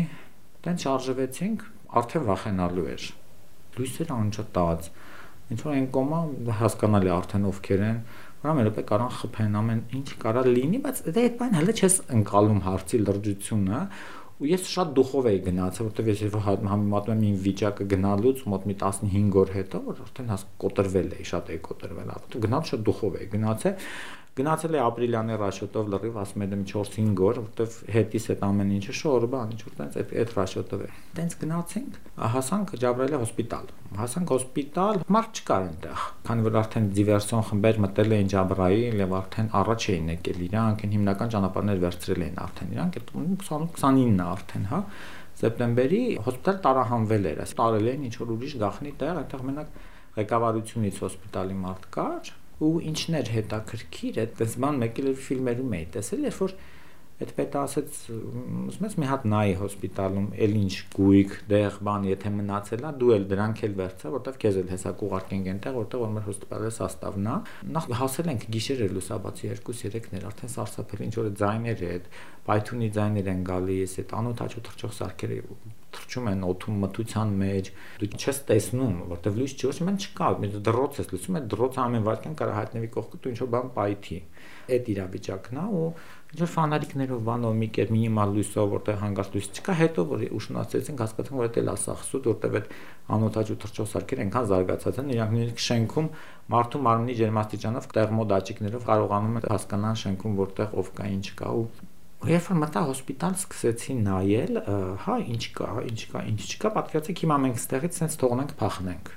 տենց 0.61 0.85
շարժվեցինք, 0.85 1.65
արդեն 1.99 2.27
վախենալու 2.31 2.87
էր։ 2.91 3.07
Լույսերը 3.77 4.17
անջատած։ 4.21 4.91
Ինչ 5.51 5.59
որ 5.61 5.73
այն 5.75 5.87
կոմա 5.95 6.19
հասկանալի 6.61 7.11
արդեն 7.11 7.47
ովքեր 7.51 7.81
են, 7.91 7.97
Ուրեմն 8.41 8.65
րոպե 8.65 8.83
կարան 8.89 9.11
խփեն 9.19 9.57
ամեն 9.59 9.81
ինչ 9.99 10.07
կարա 10.21 10.41
լինի, 10.47 10.77
բայց 10.81 11.01
դե 11.13 11.23
այդ 11.27 11.35
բան 11.37 11.51
հələ 11.59 11.73
չես 11.77 11.97
ընկալում 12.15 12.61
հարցի 12.65 12.99
լրջությունը 13.01 13.81
ու 14.41 14.47
ես 14.49 14.63
շատ 14.71 14.95
դուխով 14.97 15.27
էի 15.29 15.41
գնացել, 15.45 15.89
որտեվ 15.91 16.07
ես 16.09 16.23
երբ 16.25 16.37
համեմատում 16.47 17.13
եմ 17.13 17.27
իմ 17.27 17.35
վիճակը 17.45 17.85
գնալուց 17.91 18.41
մոտ 18.49 18.65
մի 18.71 18.75
15 18.81 19.37
օր 19.41 19.53
հետո, 19.57 19.81
որ 19.91 20.01
արդեն 20.07 20.31
հաս 20.33 20.45
կոտրվել 20.63 21.13
էի, 21.19 21.27
շատ 21.29 21.51
էի 21.53 21.59
կոտրվել, 21.69 22.09
ապա 22.17 22.41
գնալ 22.47 22.65
շատ 22.71 22.83
դուխով 22.89 23.19
էի 23.21 23.29
գնացել 23.35 23.75
Գնացել 24.31 24.75
է 24.77 24.79
ապրիլյանի 24.79 25.37
ռաշոտով 25.41 25.89
լրիվ, 25.91 26.17
ասում 26.21 26.43
եմ 26.45 26.61
4-5 26.71 27.17
օր, 27.27 27.39
որտեվ 27.41 27.73
հետիս 27.91 28.27
այդ 28.31 28.43
ամեն 28.47 28.69
ինչը 28.77 28.93
շորբան, 28.95 29.49
ինչ 29.51 29.59
որ 29.65 29.73
տենց 29.79 29.97
այդ 29.99 30.13
այդ 30.21 30.31
ռաշոտով 30.37 30.83
է։ 30.85 30.87
Տենց 31.17 31.35
գնացինք, 31.41 31.97
հասանք 32.35 32.71
Ջաբրայելի 32.83 33.19
հոսպիտալ։ 33.21 33.67
Հասանք 33.99 34.31
հոսպիտալ, 34.31 35.01
մարդ 35.11 35.41
չկար 35.41 35.65
այնտեղ, 35.67 36.05
քանի 36.31 36.45
որ 36.47 36.57
արդեն 36.61 36.87
դիվերսիոն 36.95 37.45
խմբեր 37.51 37.81
մտել 37.83 38.15
էին 38.15 38.31
Ջաբրայել 38.31 39.03
եւ 39.03 39.15
արդեն 39.19 39.51
առաջ 39.61 39.87
էին 39.91 40.11
եկել 40.15 40.41
իրանք, 40.47 40.85
հիմնական 40.95 41.33
ճանապարհներ 41.35 41.81
վերցրել 41.83 42.23
էին 42.31 42.39
արդեն 42.47 42.71
իրանք, 42.71 42.99
28-29-ը 43.11 44.29
արդեն, 44.31 44.67
հա 44.71 44.81
սեպտեմբերի 45.41 46.03
հոսպիտալ 46.23 46.57
տարահանվել 46.71 47.27
էր, 47.31 47.39
այս 47.41 47.53
տարել 47.59 47.87
էին 47.91 48.03
ինչ 48.07 48.15
որ 48.21 48.33
ուրիշ 48.35 48.55
գախնի 48.61 48.91
տեղ, 49.01 49.19
այնտեղ 49.21 49.45
մենակ 49.51 49.79
ղեկավարությունից 50.11 51.01
հոսպիտալի 51.01 51.57
մարդ 51.61 51.87
կար 51.95 52.31
ու 52.61 52.75
ինչն 52.91 53.17
էր 53.21 53.33
հետաքրքիր, 53.37 54.21
այդպես 54.25 54.59
բան 54.65 54.83
մեկ 54.85 55.01
էլ 55.01 55.09
ֆիլմերում 55.27 55.75
էի 55.77 55.87
տեսել, 55.97 56.29
երբ 56.29 56.41
որ 56.41 56.55
այդ 57.21 57.31
պետը 57.37 57.59
ասեց 57.61 57.97
ուզում 58.11 58.85
ես 58.87 58.95
մի 58.97 59.07
հատ 59.09 59.25
նայի 59.29 59.51
հոսպիտալում 59.59 60.29
էլ 60.45 60.55
ինչ 60.57 60.71
գույք 60.95 61.35
դեղ 61.51 61.75
բան 61.85 62.07
եթե 62.09 62.31
մնացել 62.37 62.87
է 62.89 62.93
դու 63.01 63.11
էլ 63.15 63.27
դրանք 63.31 63.61
էլ 63.67 63.75
վերցա 63.81 64.13
որտեվ 64.15 64.39
քեզ 64.41 64.57
էլ 64.61 64.71
հեսա 64.73 64.93
կուղարկենք 65.01 65.49
այնտեղ 65.51 65.77
որտեղ 65.77 66.01
որ 66.01 66.15
մեր 66.15 66.25
հոսպիտալը 66.29 66.71
սաստավն 66.77 67.29
է 67.29 67.35
նախ 67.77 67.91
հասել 68.01 68.31
ենք 68.33 68.47
գիշերը 68.55 68.89
լուսաբացի 68.95 69.53
2-3-ներ 69.69 70.25
արդեն 70.31 70.55
սարսափել 70.55 71.05
ինչ 71.05 71.13
որ 71.21 71.29
ձայներ 71.43 71.85
է 71.85 71.91
այդ 71.91 72.09
պայթունի 72.49 72.89
ձայներ 72.97 73.31
են 73.35 73.45
գալիս 73.51 73.95
այդ 74.01 74.17
անոթ 74.21 74.43
աչու 74.47 74.65
թռչող 74.71 74.97
սարքերը 74.97 75.39
թռչում 75.95 76.29
են 76.31 76.43
օթում 76.47 76.79
մթության 76.85 77.33
մեջ 77.41 77.69
դու 78.01 78.09
չես 78.21 78.39
տեսնում 78.51 78.95
որտեվ 79.11 79.37
լույս 79.41 79.53
չի 79.57 79.69
ոչ 79.71 79.77
մեն 79.87 79.99
չկա 80.01 80.29
դրոց 80.67 80.99
ես 81.01 81.11
լսում 81.11 81.37
այդ 81.41 81.47
դրոցը 81.51 81.81
ամեն 81.85 82.05
վարքյան 82.07 82.37
կարա 82.41 82.55
հայտնվի 82.61 82.89
կողքը 82.95 83.19
դու 83.21 83.31
ինչ 83.31 83.39
որ 83.41 83.51
բան 83.55 83.71
պայթի 83.75 84.19
այդ 84.71 84.89
իրավիճակն 84.91 85.59
է 85.61 85.65
ու 85.81 85.85
ինչ 86.31 86.39
որ 86.41 86.51
ֆանարիկներով 86.51 87.23
բանով 87.27 87.55
մի 87.59 87.67
կեր 87.75 87.89
մինիմալ 87.91 88.33
լույսով 88.37 88.69
որտեղ 88.71 88.99
հանգած 89.01 89.31
լույս 89.35 89.47
չկա 89.51 89.75
հետո 89.81 90.05
որ 90.11 90.23
ուշնացեցինք 90.37 91.03
հասկացանք 91.03 91.41
որ 91.41 91.51
դա 91.57 91.63
լասախսուտ 91.67 92.29
որտեղ 92.31 92.57
այդ 92.61 92.69
անօթաճու 93.17 93.57
թռչող 93.65 93.89
սարքերը 93.91 94.25
այնքան 94.25 94.49
զարգացած 94.51 95.01
են 95.01 95.13
իրանք 95.17 95.35
նույնիսկ 95.35 95.63
շենքում 95.67 96.11
մարդու 96.55 96.83
մարմնի 96.87 97.17
ջերմաստիճանով 97.21 97.89
տերմո 97.99 98.27
դաճիկներով 98.31 98.87
կարողանում 98.91 99.39
են 99.41 99.49
հասկանալ 99.51 100.03
շենքում 100.05 100.39
որտեղ 100.45 100.77
ով 100.81 100.93
կա 101.01 101.11
ինչ 101.19 101.27
կա 101.41 101.55
ու 101.59 101.67
Երբ 102.29 102.47
որ 102.51 102.57
մտա 102.61 102.81
հոսպիտալ, 102.85 103.35
սկսեցի 103.39 103.93
նայել, 104.05 104.59
հա, 105.01 105.15
ինչ 105.33 105.45
կա, 105.57 105.69
ինչ 105.89 106.01
կա, 106.11 106.21
ինչ 106.29 106.41
չկա, 106.45 106.71
պատկերացեք 106.75 107.21
հիմա 107.23 107.37
մենք 107.45 107.61
ստեղից 107.61 107.97
sense 107.97 108.19
թողնենք 108.21 108.53
փախնենք։ 108.59 109.09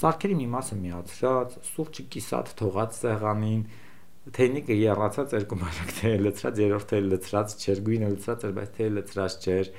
Սարքերի 0.00 0.36
մի 0.38 0.46
մասը 0.54 0.78
միացրած, 0.84 1.56
սուրճը 1.70 2.04
կիսատ 2.14 2.52
թողած 2.60 3.00
սեղանին, 3.00 3.64
թեյնիկը 4.36 4.76
երացած 4.78 5.34
երկու 5.40 5.58
մարակ 5.64 5.90
թեյ 5.98 6.20
լցրած, 6.22 6.60
երրորդ 6.62 6.88
թեյ 6.94 7.02
լցրած 7.10 7.56
չէր, 7.60 7.82
գույնը 7.90 8.10
լցրած 8.14 8.46
էր, 8.46 8.54
բայց 8.60 8.72
թեյը 8.78 8.94
լցրած 9.00 9.48
չէր 9.50 9.72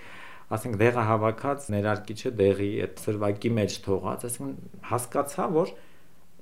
ասենք 0.52 0.78
դեղը 0.82 1.04
հավաքած 1.08 1.68
ներարկիչը 1.72 2.32
դեղի 2.42 2.70
այդ 2.86 3.02
սրվակի 3.06 3.52
մեջ 3.56 3.76
թողած, 3.86 4.24
ասենք 4.28 4.82
հասկացա, 4.90 5.46
որ 5.56 5.72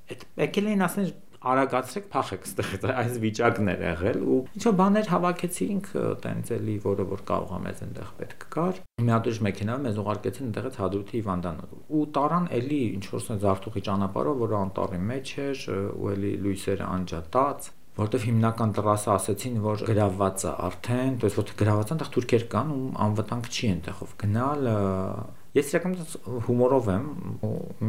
այդ 0.10 0.24
եկել 0.42 0.70
էին 0.72 0.86
ասեն 0.88 1.12
արագացրեք, 1.45 2.07
փախեք 2.12 2.47
ստեղից, 2.49 2.85
այս 2.88 3.17
վիճակն 3.21 3.71
էր 3.75 3.83
եղել 3.85 4.23
ու 4.25 4.38
ինչ 4.57 4.62
որ 4.64 4.76
բաներ 4.81 5.11
հավաքեցինք 5.12 5.91
տենց 6.25 6.53
էլի, 6.57 6.76
որը 6.85 7.07
որ 7.11 7.23
կարող 7.29 7.53
է 7.53 7.61
մեզ 7.64 7.83
այնտեղ 7.85 8.12
պետք 8.21 8.47
կար։ 8.55 8.81
Մի 9.05 9.14
հատ 9.14 9.29
ուժ 9.29 9.41
մեքենայով 9.45 9.85
մեզ 9.85 10.00
ուղարկեցին 10.05 10.49
այնտեղից 10.49 10.79
Հադրութի 10.81 11.17
Հիվանդանոց։ 11.21 11.76
Ու 11.85 12.05
տարան 12.17 12.49
էլի 12.64 12.81
ինչ 12.97 13.05
որ 13.12 13.25
սենց 13.29 13.45
Զարթուղի 13.45 13.85
ճանապարհով, 13.85 14.43
որը 14.45 14.59
անտառի 14.64 15.00
մեջ 15.12 15.33
էր, 15.45 15.64
ու 16.00 16.12
էլի 16.14 16.35
լույսերը 16.49 16.87
անջատած 16.95 17.73
որտեվ 17.95 18.25
հիմնական 18.26 18.73
տրասը 18.75 19.11
ասեցին, 19.14 19.59
որ 19.62 19.83
գրավված 19.87 20.45
է 20.49 20.53
արդեն, 20.64 21.12
то 21.23 21.29
есть 21.29 21.37
որ 21.38 21.53
գրավված 21.61 21.93
այնտեղ 21.95 22.09
թուրքեր 22.17 22.47
կան 22.55 22.73
ու 22.75 22.88
անվտանգ 23.05 23.50
չի 23.55 23.69
այնտեղով 23.71 24.14
գնալ 24.25 24.67
Ես 25.60 25.72
իրականում 25.74 26.44
հումորով 26.46 26.88
եմ 26.94 27.08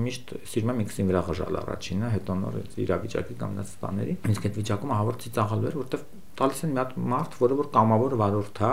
միշտ 0.01 0.33
սիրում 0.51 0.71
եմ 0.73 0.81
ինքսին 0.85 1.11
վրա 1.11 1.21
ղժալ 1.29 1.59
առաջինը, 1.61 2.09
հետո 2.15 2.37
նոր 2.41 2.57
իրավիճակի 2.85 3.37
կամ 3.41 3.53
նած 3.61 3.75
տաների։ 3.85 4.15
Իսկ 4.35 4.49
այդ 4.49 4.59
վիճակում 4.61 4.95
ահավոր 4.97 5.19
ծիծաղալու 5.25 5.71
էր, 5.71 5.77
որտեվ 5.81 6.05
տալիս 6.41 6.63
են 6.67 6.73
մի 6.75 6.81
հատ 6.81 6.97
մարդ, 7.13 7.37
որը 7.41 7.59
որ 7.61 7.69
կամավոր 7.77 8.17
վարորդ 8.21 8.61
է, 8.61 8.73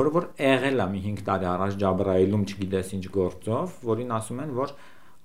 որը 0.00 0.12
որ 0.16 0.26
եղել 0.40 0.80
է 0.80 0.86
մի 0.94 1.00
5 1.10 1.22
տարի 1.26 1.48
առաջ 1.50 1.76
Ջաբրայիլում, 1.80 2.44
չգիտես 2.50 2.92
ինչ 2.96 3.04
գործով, 3.16 3.72
որին 3.90 4.14
ասում 4.16 4.42
են, 4.44 4.52
որ 4.60 4.74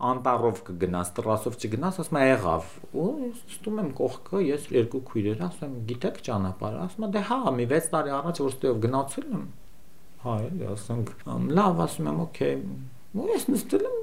անտառով 0.05 0.57
կգնաս, 0.67 1.11
տրասով 1.15 1.53
չգնաս, 1.61 1.99
ասում 2.03 2.17
է 2.19 2.23
եղավ։ 2.25 2.71
Ու 2.99 3.11
ստում 3.55 3.77
եմ 3.83 3.91
կողքը, 3.99 4.41
ես 4.43 4.65
երկու 4.75 5.03
քույրեր, 5.11 5.43
ասում 5.45 5.69
եմ, 5.69 5.77
գիտեք 5.91 6.17
ճանապարհը, 6.25 6.81
ասում 6.89 7.05
է, 7.05 7.11
դե 7.15 7.21
հա, 7.29 7.37
մի 7.55 7.67
6 7.71 7.87
տարի 7.93 8.15
առաջ 8.19 8.41
որ 8.43 8.51
ստեով 8.55 8.81
գնացել 8.85 9.29
եմ։ 9.35 9.45
Հա, 10.25 10.35
էլի, 10.41 10.67
ասենք, 10.73 11.09
լավ, 11.53 11.81
ասում 11.85 12.07
եմ, 12.09 12.21
օքեյ։ 12.25 12.55
Ու 13.15 13.25
ես 13.29 13.43
նստել 13.51 13.83
եմ 13.85 13.97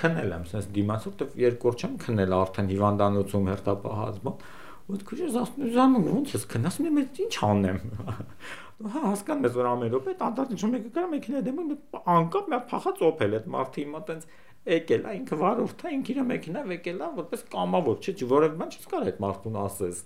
քնել 0.00 0.30
եմ, 0.36 0.46
sense 0.50 0.70
դիմաց, 0.76 1.08
որտեվ 1.10 1.66
օր 1.70 1.76
չեմ 1.76 1.98
քնել 2.04 2.36
արդեն 2.36 2.70
հիվանդանոցում 2.72 3.50
հերթապահազբոն։ 3.52 4.46
Ու 4.86 4.98
քույրս 5.10 5.36
ասում 5.42 5.66
է, 5.66 5.70
զանում 5.76 6.08
ո՞նց 6.16 6.32
ես 6.36 6.46
քնասում 6.52 6.88
եմ, 6.88 6.98
ինչ 7.26 7.34
անեմ։ 7.46 7.80
Հա, 8.76 9.02
հասկանում 9.06 9.46
ես, 9.46 9.54
որ 9.56 9.66
ամեն 9.70 9.92
րոպե 9.96 10.12
տանտարն 10.20 10.56
ինչ 10.56 10.66
մեկը 10.72 10.90
կրա 10.96 11.06
մեքենա 11.12 11.40
դեմը 11.46 11.62
անկապ 12.12 12.50
մի 12.52 12.58
փախած 12.72 12.98
օփել 13.06 13.36
այդ 13.38 13.46
մարդը 13.54 13.80
հիմա 13.80 14.00
տենց 14.10 14.26
եկել 14.66 15.06
ինքը 15.16 15.38
վարորդ 15.40 15.84
է 15.86 15.92
ինքը 15.96 16.12
իր 16.12 16.20
մեքենայով 16.28 16.74
եկել 16.76 17.00
որպես 17.16 17.44
կամավոր 17.56 18.04
չէ 18.04 18.28
որևէ 18.34 18.60
բան 18.60 18.74
չես 18.76 18.88
կարող 18.92 19.10
այդ 19.10 19.20
մարդուն 19.24 19.58
ասես 19.62 20.02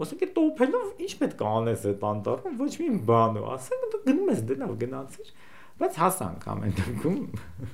Ոսենք 0.00 0.24
այդ 0.26 0.32
տոփելով 0.36 1.02
ինչ 1.04 1.12
պետք 1.20 1.42
է 1.44 1.50
անես 1.50 1.84
այդ 1.90 2.06
անտառում 2.10 2.56
ոչ 2.60 2.70
մի 2.80 2.88
բան 3.10 3.36
ու 3.40 3.50
ասենք 3.56 3.84
դու 3.94 4.00
գնում 4.06 4.32
ես 4.32 4.40
դե 4.50 4.56
լավ 4.62 4.72
գնացիր 4.84 5.34
բայց 5.80 6.00
հասանք 6.00 6.48
ամեն 6.54 6.74
դեպքում 6.80 7.20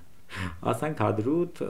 ասենք 0.71 1.02
հադրուտ 1.04 1.61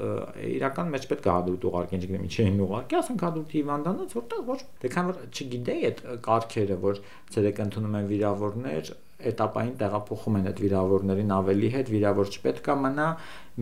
իրական 0.56 0.92
մեջ 0.94 1.06
պետք 1.10 1.26
է 1.26 1.32
հադրուտ 1.36 1.66
ուղարկեն 1.70 2.04
չգիտեմ 2.06 2.24
ինչի 2.26 2.44
են 2.46 2.62
ուղարկի 2.66 2.98
ասենք 3.00 3.24
հադրուտի 3.26 3.60
հիվանդանոց 3.60 4.14
որտեղ 4.16 4.46
ոչ 4.48 4.58
դեքան 4.84 5.10
որ 5.10 5.20
չգիտեի 5.28 5.84
այդ 5.90 6.00
կարգերը 6.26 6.78
որ 6.86 7.02
ցերեկ 7.36 7.60
ընդունում 7.66 7.98
են 8.00 8.08
վիրավորներ 8.12 8.92
этаպային 9.16 9.74
տեղափոխում 9.80 10.38
են 10.38 10.48
այդ 10.50 10.58
վիրավորներին 10.62 11.30
ավելի 11.36 11.68
հետ, 11.72 11.90
վիրավոր 11.94 12.32
չպետք 12.36 12.66
է 12.68 12.76
մնա։ 12.84 13.06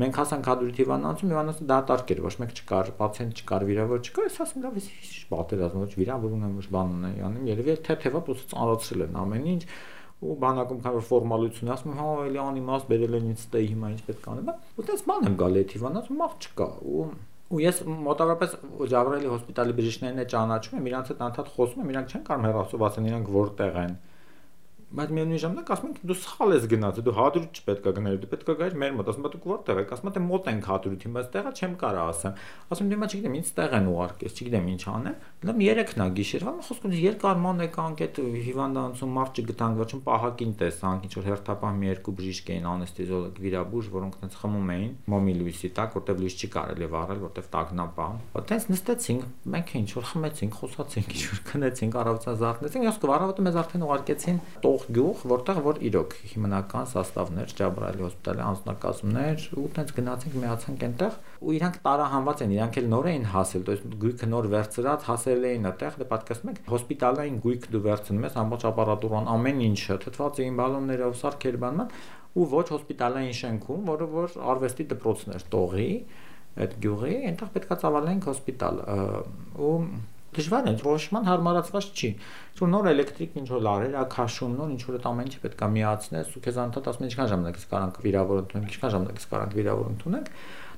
Մենք 0.03 0.17
հասանք 0.19 0.49
հադրութի 0.51 0.87
վանանցում, 0.91 1.33
Հիվանդոսը 1.35 1.67
դատարկ 1.71 2.13
էր, 2.15 2.23
ոչ 2.25 2.35
մեկ 2.43 2.55
չկար, 2.59 2.91
պացիենտ 2.99 3.43
չկար, 3.45 3.67
վիրավոր 3.71 4.01
չկար, 4.05 4.27
ես 4.31 4.39
ասում 4.45 4.65
լավ, 4.65 4.79
ես 4.83 4.89
պատերազմ, 5.31 5.85
ոչ 5.85 5.93
վիրավոր 5.95 6.35
ունեմ, 6.35 6.57
ոչ 6.59 6.67
բան 6.75 6.95
ունեմ, 6.99 7.21
անում, 7.29 7.47
երևի 7.55 7.77
թեթևա 7.87 8.25
պոցից 8.27 8.57
անցրել 8.65 9.05
են 9.05 9.21
ամեն 9.23 9.47
ինչ 9.55 9.63
ու 10.25 10.35
բանակում 10.41 10.81
քան 10.85 10.95
որ 10.95 11.05
ֆորմալություն 11.05 11.71
ասում 11.75 11.91
եմ 11.93 11.99
հա 12.01 12.11
էլի 12.25 12.41
անիմաստ 12.45 12.87
բերել 12.91 13.17
են 13.19 13.27
ինձ 13.35 13.43
ստեյ 13.45 13.67
հիմա 13.75 13.91
ինչ 13.93 14.01
պետք 14.09 14.25
է 14.25 14.31
անեմ 14.35 14.51
ուտես 14.81 15.03
բան 15.11 15.27
եմ 15.29 15.37
գալի 15.43 15.61
այդ 15.65 15.75
հիվանդած 15.75 16.11
մաղ 16.21 16.37
չկա 16.45 16.69
ու 16.95 17.05
ու 17.55 17.61
ես 17.61 17.81
մոտավորապես 17.85 18.55
Ջավրելի 18.95 19.29
հոսպիտալի 19.35 19.75
բժիշկներին 19.79 20.23
է 20.23 20.27
ճանաչում 20.33 20.79
եմ 20.79 20.87
իրանց 20.91 21.11
հետ 21.13 21.21
անդադ 21.29 21.51
խոսում 21.55 21.83
եմ 21.85 21.91
իրանք 21.93 22.15
չեն 22.15 22.25
կարող 22.29 22.47
հեռացով 22.49 22.85
ասեն 22.89 23.09
իրանք 23.11 23.29
որտեղ 23.35 23.77
են 23.85 23.97
բայց 24.95 25.13
միևնույն 25.15 25.41
ժամանակ 25.45 25.71
ասում 25.75 25.91
են 25.91 25.97
դու 26.11 26.17
սխալ 26.25 26.55
ես 26.55 26.67
գնացել, 26.75 27.05
դու 27.05 27.15
հադրուտ 27.19 27.59
չպետք 27.61 27.85
է 27.85 27.93
գնայր, 27.99 28.19
դու 28.25 28.31
պետք 28.35 28.51
է 28.51 28.57
գայր 28.61 28.77
մեր 28.85 28.93
մոտ, 28.95 29.11
ասում 29.15 29.25
եմ 29.25 29.33
դու 29.35 29.41
որտեղ 29.55 29.81
ես, 29.81 29.93
ասում 29.95 30.09
եմ 30.11 30.15
թե 30.15 30.23
մոտ 30.25 30.49
ենք 30.55 30.69
հադրութին, 30.71 31.15
բայց 31.15 31.29
տեղը 31.35 31.53
չեմ 31.55 31.75
կարող 31.85 32.05
ասեմ։ 32.15 32.39
Ասում 32.75 32.85
եմ 32.85 32.93
դիմա 32.95 33.09
չգիտեմ, 33.15 33.35
ինձ 33.35 33.51
տեղ 33.55 33.75
են 33.75 33.89
ուղարկես, 33.95 34.35
չգիտեմ 34.35 34.69
ինչ 34.75 34.83
անեմ։ 34.95 35.17
Լավ 35.45 35.59
3-ն 35.65 36.05
է 36.05 36.09
գիշերվա, 36.15 36.53
խոսքում 36.65 36.95
երկար 37.05 37.41
ման 37.45 37.63
եկանք 37.65 38.03
այդ 38.05 38.21
հիվանդանոցում 38.45 39.15
մարդ 39.15 39.41
չգտանք, 39.45 39.81
ոչ 39.85 39.91
պահակին 40.05 40.53
տեսանք, 40.65 41.05
ինչ 41.05 41.15
որ 41.15 41.27
հերթապահ 41.29 41.75
մի 41.75 41.87
երկու 41.91 42.15
բժիշկ 42.15 42.51
էին, 42.55 42.69
անեստեզիոլոգ, 42.75 43.41
վիրաբույժ, 43.45 43.91
որոնք 43.95 44.19
այնց 44.25 44.39
խմում 44.41 44.73
էին 44.75 44.93
մոմի 45.15 45.35
լույսի 45.45 45.71
տակ, 45.75 45.99
որտեղ 45.99 46.23
լույս 46.25 46.35
չի 46.35 46.49
կարելի 46.55 46.89
վառել, 46.95 47.21
որտեղ 47.25 47.49
տագնապա։ 47.55 48.07
Այդտենց 48.35 48.69
նստեցինք, 48.75 49.29
մենք 49.55 49.75
ինչ 49.85 49.91
որ 49.95 50.09
խմեցինք, 50.15 50.59
խոսացինք, 50.65 51.15
ինչ 51.15 51.25
որ 51.35 51.43
քնեցինք, 51.51 51.99
առավոտազարթնեցինք, 52.05 52.89
ես 52.89 53.01
կվարավոտը 53.05 53.45
մեզ 53.45 53.59
արդեն 53.65 53.85
ուղարկեցին 53.85 54.41
տող 54.65 54.84
գյուղ, 54.84 55.24
որտեղ 55.30 55.60
որ 55.66 55.80
իրոք 55.90 56.14
հիմնական 56.32 56.88
սաստավներ, 56.90 57.54
Ջաբրայելի 57.60 58.04
հոսպիտալի 58.06 58.44
անձնակազմներ 58.46 59.46
ու 59.60 59.66
տենց 59.76 59.94
գնացինք 60.00 60.38
միացանք 60.44 60.86
այնտեղ 60.88 61.18
ու 61.40 61.56
իրանք 61.60 61.80
տարահանված 61.86 62.44
են, 62.46 62.54
իրանք 62.58 62.80
էլ 62.80 62.88
նոր 62.94 63.10
էին 63.10 63.28
հասել, 63.34 63.66
то 63.70 63.76
есть 63.76 63.98
գույքը 64.04 64.30
նոր 64.30 64.50
վերցրած 64.54 65.08
հասել 65.10 65.48
էին 65.50 65.70
այդտեղ, 65.70 65.98
դե 66.00 66.08
պատկասում 66.14 66.52
եք, 66.54 66.62
հոսպիտալային 66.74 67.38
գույք 67.46 67.68
դու 67.70 67.84
վերցնում 67.90 68.26
ես 68.30 68.40
ամբողջ 68.44 68.66
ապարատուրան, 68.70 69.30
ամեն 69.40 69.62
ինչը, 69.70 70.00
թթված 70.06 70.42
էին 70.44 70.60
բալոններով, 70.60 71.18
սարքեր 71.20 71.60
բանման 71.64 71.94
ու 72.40 72.48
ոչ 72.50 72.66
հոսպիտալային 72.70 73.38
շենքում, 73.40 73.86
որը 73.90 74.08
որ 74.14 74.36
արվեստի 74.54 74.86
դպրոցն 74.94 75.36
էր 75.40 75.46
տողի 75.50 75.90
այդ 76.60 76.76
գյուղի, 76.84 77.16
այնտեղ 77.30 77.52
պետքա 77.56 77.78
ծավալենք 77.84 78.28
հոսպիտալ 78.30 78.80
ու 79.70 79.74
դժվար 80.39 80.69
է, 80.71 80.75
որոշման 80.85 81.29
հարմարացված 81.29 81.89
չի։ 81.95 82.11
Ինչ 82.55 82.69
նոր 82.75 82.89
էլեկտրիկ 82.95 83.39
ինչ 83.41 83.49
որ 83.55 83.63
լարեր, 83.67 83.95
ակաշում, 84.05 84.53
նոր 84.59 84.75
ինչ 84.75 84.83
որ 84.85 84.99
այդ 84.99 85.09
ամեն 85.11 85.31
ինչը 85.31 85.41
պետք 85.45 85.65
է 85.65 85.69
միացնես 85.75 86.35
ու 86.35 86.43
քեզ 86.45 86.59
անդադ 86.65 86.91
ասում 86.95 87.07
ինչքան 87.09 87.31
ժամանակ 87.35 87.59
ես 87.59 87.69
կարանք 87.75 87.99
վիրավոր 88.05 88.43
ընդունենք, 88.45 88.75
ինչքան 88.75 88.95
ժամանակ 88.95 89.21
ես 89.21 89.29
կարանք 89.35 89.57
վիրավոր 89.59 89.89
ընդունենք։ 89.95 90.29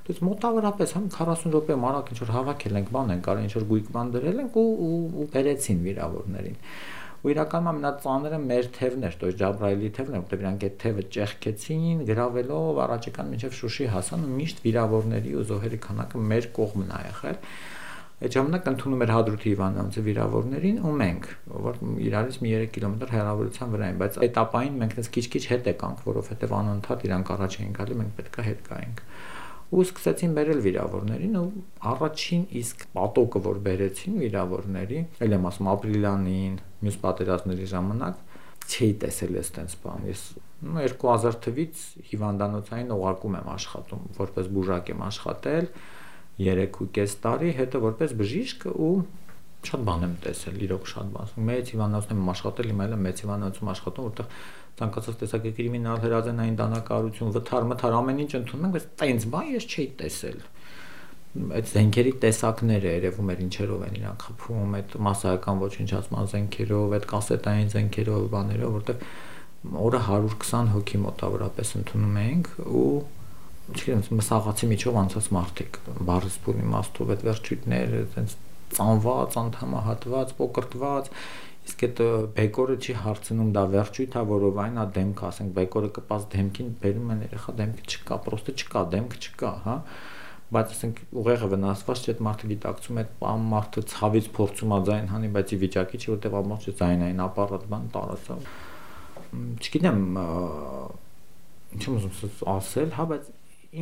Դուք 0.07 0.19
մոտավորապես 0.23 0.93
համ 0.97 1.07
40 1.17 1.49
րոպե 1.51 1.75
մարակ 1.83 2.11
ինչ 2.13 2.19
որ 2.21 2.29
հավաքել 2.37 2.77
ենք, 2.79 2.91
բան 2.95 3.09
ենք 3.17 3.25
արել, 3.27 3.47
ինչ 3.47 3.55
որ 3.57 3.65
գույք 3.71 3.89
բան 3.97 4.13
դրել 4.13 4.37
ենք 4.45 4.59
ու 4.61 4.67
ու 4.87 5.25
բերեցին 5.33 5.81
վիրավորներին 5.87 6.59
ու 7.27 7.31
իրականում 7.33 7.67
ամենածանրը 7.71 8.37
մեր 8.43 8.67
թևն 8.77 9.05
էր, 9.07 9.15
դոյ 9.21 9.33
Ջաբրայելի 9.41 9.89
թևն 9.97 10.17
էր, 10.17 10.21
որտեղ 10.21 10.43
իրանք 10.43 10.65
այդ 10.67 10.75
թևը 10.83 11.05
ճեղքեցին, 11.15 12.03
գրավելով 12.07 12.81
առաջիկան 12.83 13.31
մինչև 13.33 13.55
Շուշի 13.57 13.87
հասան 13.95 14.27
ու 14.27 14.35
միշտ 14.37 14.61
վիրավորների 14.67 15.33
ու 15.33 15.45
զոհերի 15.49 15.79
քանակը 15.87 16.21
մեր 16.31 16.47
կողմն 16.57 16.93
ա 16.93 16.99
եղել 17.07 17.39
այդ 18.17 18.33
ժամանակ 18.33 18.67
ընդունում 18.71 19.01
էր 19.05 19.11
Հադրութ 19.13 19.43
Հիվանդանոցի 19.45 20.01
վիրավորներին 20.07 20.77
ու 20.81 20.93
մենք, 21.01 21.25
որ 21.67 21.75
իրարից 22.01 22.37
մի 22.41 22.53
3 22.57 22.69
կիլոմետր 22.77 23.11
հեռավորության 23.13 23.73
վրա 23.75 23.89
են, 23.91 23.99
բայց 24.01 24.17
этаպային 24.27 24.79
մենք 24.81 24.95
դες 24.97 25.09
քիչ-քիչ 25.17 25.43
հետ 25.51 25.69
եկանք, 25.69 25.99
որովհետև 26.07 26.55
անընդհատ 26.57 27.05
իրանք 27.07 27.31
առաջ 27.37 27.57
էին 27.61 27.75
գալի, 27.77 27.97
մենք 28.01 28.15
պետքա 28.17 28.45
հետ 28.47 28.63
գայինք։ 28.71 29.03
Ու 29.67 29.83
սկսեցին 29.83 30.33
բերել 30.37 30.61
վիրավորներին 30.63 31.37
ու 31.37 31.47
առաջին 31.91 32.43
իսկ 32.57 32.83
պատոկը, 32.97 33.39
որ 33.47 33.57
բերեցին 33.67 34.19
վիրավորների, 34.23 34.99
այլ 35.21 35.37
եմ 35.37 35.47
ասում 35.51 35.69
ապրիլյանին, 35.73 36.53
մյուս 36.87 36.99
պատերազմների 37.03 37.67
ժամանակ 37.73 38.21
չի 38.67 38.87
տեսել 39.03 39.37
ես 39.37 39.51
տենց 39.57 39.75
բան։ 39.83 40.07
Ես 40.07 40.23
2000 40.63 41.37
թվից 41.45 41.83
հիվանդանոցային 42.11 42.93
ուղարկում 42.95 43.37
եմ 43.37 43.51
աշխատում, 43.53 44.07
որպես 44.17 44.49
բուժակ 44.55 44.91
եմ 44.95 45.03
աշխատել, 45.07 45.69
3.5 46.37 47.15
տարի, 47.23 47.53
հետո 47.57 47.81
որպես 47.87 48.13
բժիշկ 48.21 48.67
ու 48.73 48.91
շատ 49.67 49.81
բան 49.87 50.05
եմ 50.07 50.13
տեսել, 50.23 50.59
իրոք 50.67 50.89
շատ 50.91 51.07
բան։ 51.15 51.31
Մեծ 51.47 51.71
հիվանդանոցում 51.73 52.19
եմ 52.21 52.29
աշխատել, 52.33 52.67
հիմա 52.71 52.85
էլ 52.87 52.93
եմ 52.97 53.01
մեծ 53.07 53.23
հիվանդանոցում 53.23 53.71
աշխատում, 53.73 54.07
որտեղ 54.07 54.27
ցանկացած 54.77 55.17
տեսակի 55.23 55.51
կրիմինալ 55.57 56.03
հրազենային 56.03 56.59
դանակարություն, 56.61 57.33
վթար, 57.37 57.65
մթար 57.71 57.97
ամեն 57.97 58.21
ինչ 58.27 58.31
ընդունում 58.37 58.67
ենք, 58.67 58.77
բայց 58.77 58.85
տենց 59.01 59.25
բան 59.33 59.49
ես 59.57 59.67
չէի 59.67 59.87
տեսել 60.03 60.39
այդ 61.37 61.67
զենքերի 61.69 62.11
տեսակները 62.23 62.91
երևում 62.95 63.31
էր 63.33 63.41
ինչերով 63.45 63.81
են 63.87 63.97
իրանք 63.97 64.23
խփում, 64.27 64.75
այդ 64.77 64.95
massայական 65.07 65.59
ոչնչացման 65.63 66.29
զենքերով, 66.31 66.95
այդ 66.97 67.05
կասետային 67.11 67.69
զենքերով, 67.73 68.23
բաներով, 68.33 68.77
որտեղ 68.77 69.03
օրը 69.87 70.01
120 70.07 70.71
հոգի 70.73 71.01
մոտավորապես 71.03 71.73
ընդունում 71.81 72.17
էինք 72.23 72.49
ու 72.67 72.87
չգիտեմ, 73.67 74.03
մսաղացի 74.17 74.69
միջով 74.71 74.97
անցած 75.01 75.27
մարդիկ, 75.37 75.79
բարձր 76.07 76.59
իմաստով 76.63 77.09
այդ 77.13 77.25
վերջույթներ, 77.27 77.95
այդպես 77.97 78.35
ծանված, 78.77 79.37
անդամահատված, 79.41 80.33
պոկրտված, 80.37 81.11
իսկ 81.67 81.83
այդ 81.87 82.01
բեկորը 82.37 82.75
չի 82.79 82.93
հարցնում 83.03 83.49
դա 83.55 83.63
վերջույթ 83.73 84.13
է 84.17 84.21
որովայն 84.29 84.77
ա 84.79 84.85
դեմք 84.97 85.23
ասենք 85.27 85.49
բեկորը 85.57 85.89
կպած 85.97 86.27
դեմքին 86.33 86.69
բերում 86.83 87.09
են 87.15 87.23
երեխա 87.27 87.55
դեմքը 87.57 87.87
չկա 87.91 88.17
պրոստը 88.27 88.55
չկա 88.61 88.83
դեմք 88.93 89.17
չկա 89.17 89.51
հա 89.65 89.75
բայց 90.47 90.73
ասենք 90.77 91.01
ուղեղը 91.21 91.49
վնասված 91.51 92.03
չէ 92.03 92.13
այդ 92.13 92.21
մարդը 92.27 92.49
գիտակցում 92.53 92.99
է 93.01 93.03
այդ 93.03 93.41
մարդը 93.51 93.83
ցավից 93.91 94.29
փորձում 94.37 94.75
է 94.77 94.79
ձայն 94.87 95.09
հանի 95.11 95.31
բայց 95.35 95.51
ի 95.51 95.59
վիճակի 95.63 95.99
չի 96.03 96.11
որտեղ 96.13 96.37
ամբողջ 96.39 96.69
ձայնային 96.79 97.19
ապարատ 97.27 97.65
բան 97.73 97.89
տարածա 97.97 98.37
չգիտեմ 99.67 99.99
ինչ 101.75 101.83
ուզում 101.97 102.47
ասել 102.55 102.95
հա 102.95 103.07
բայց 103.11 103.27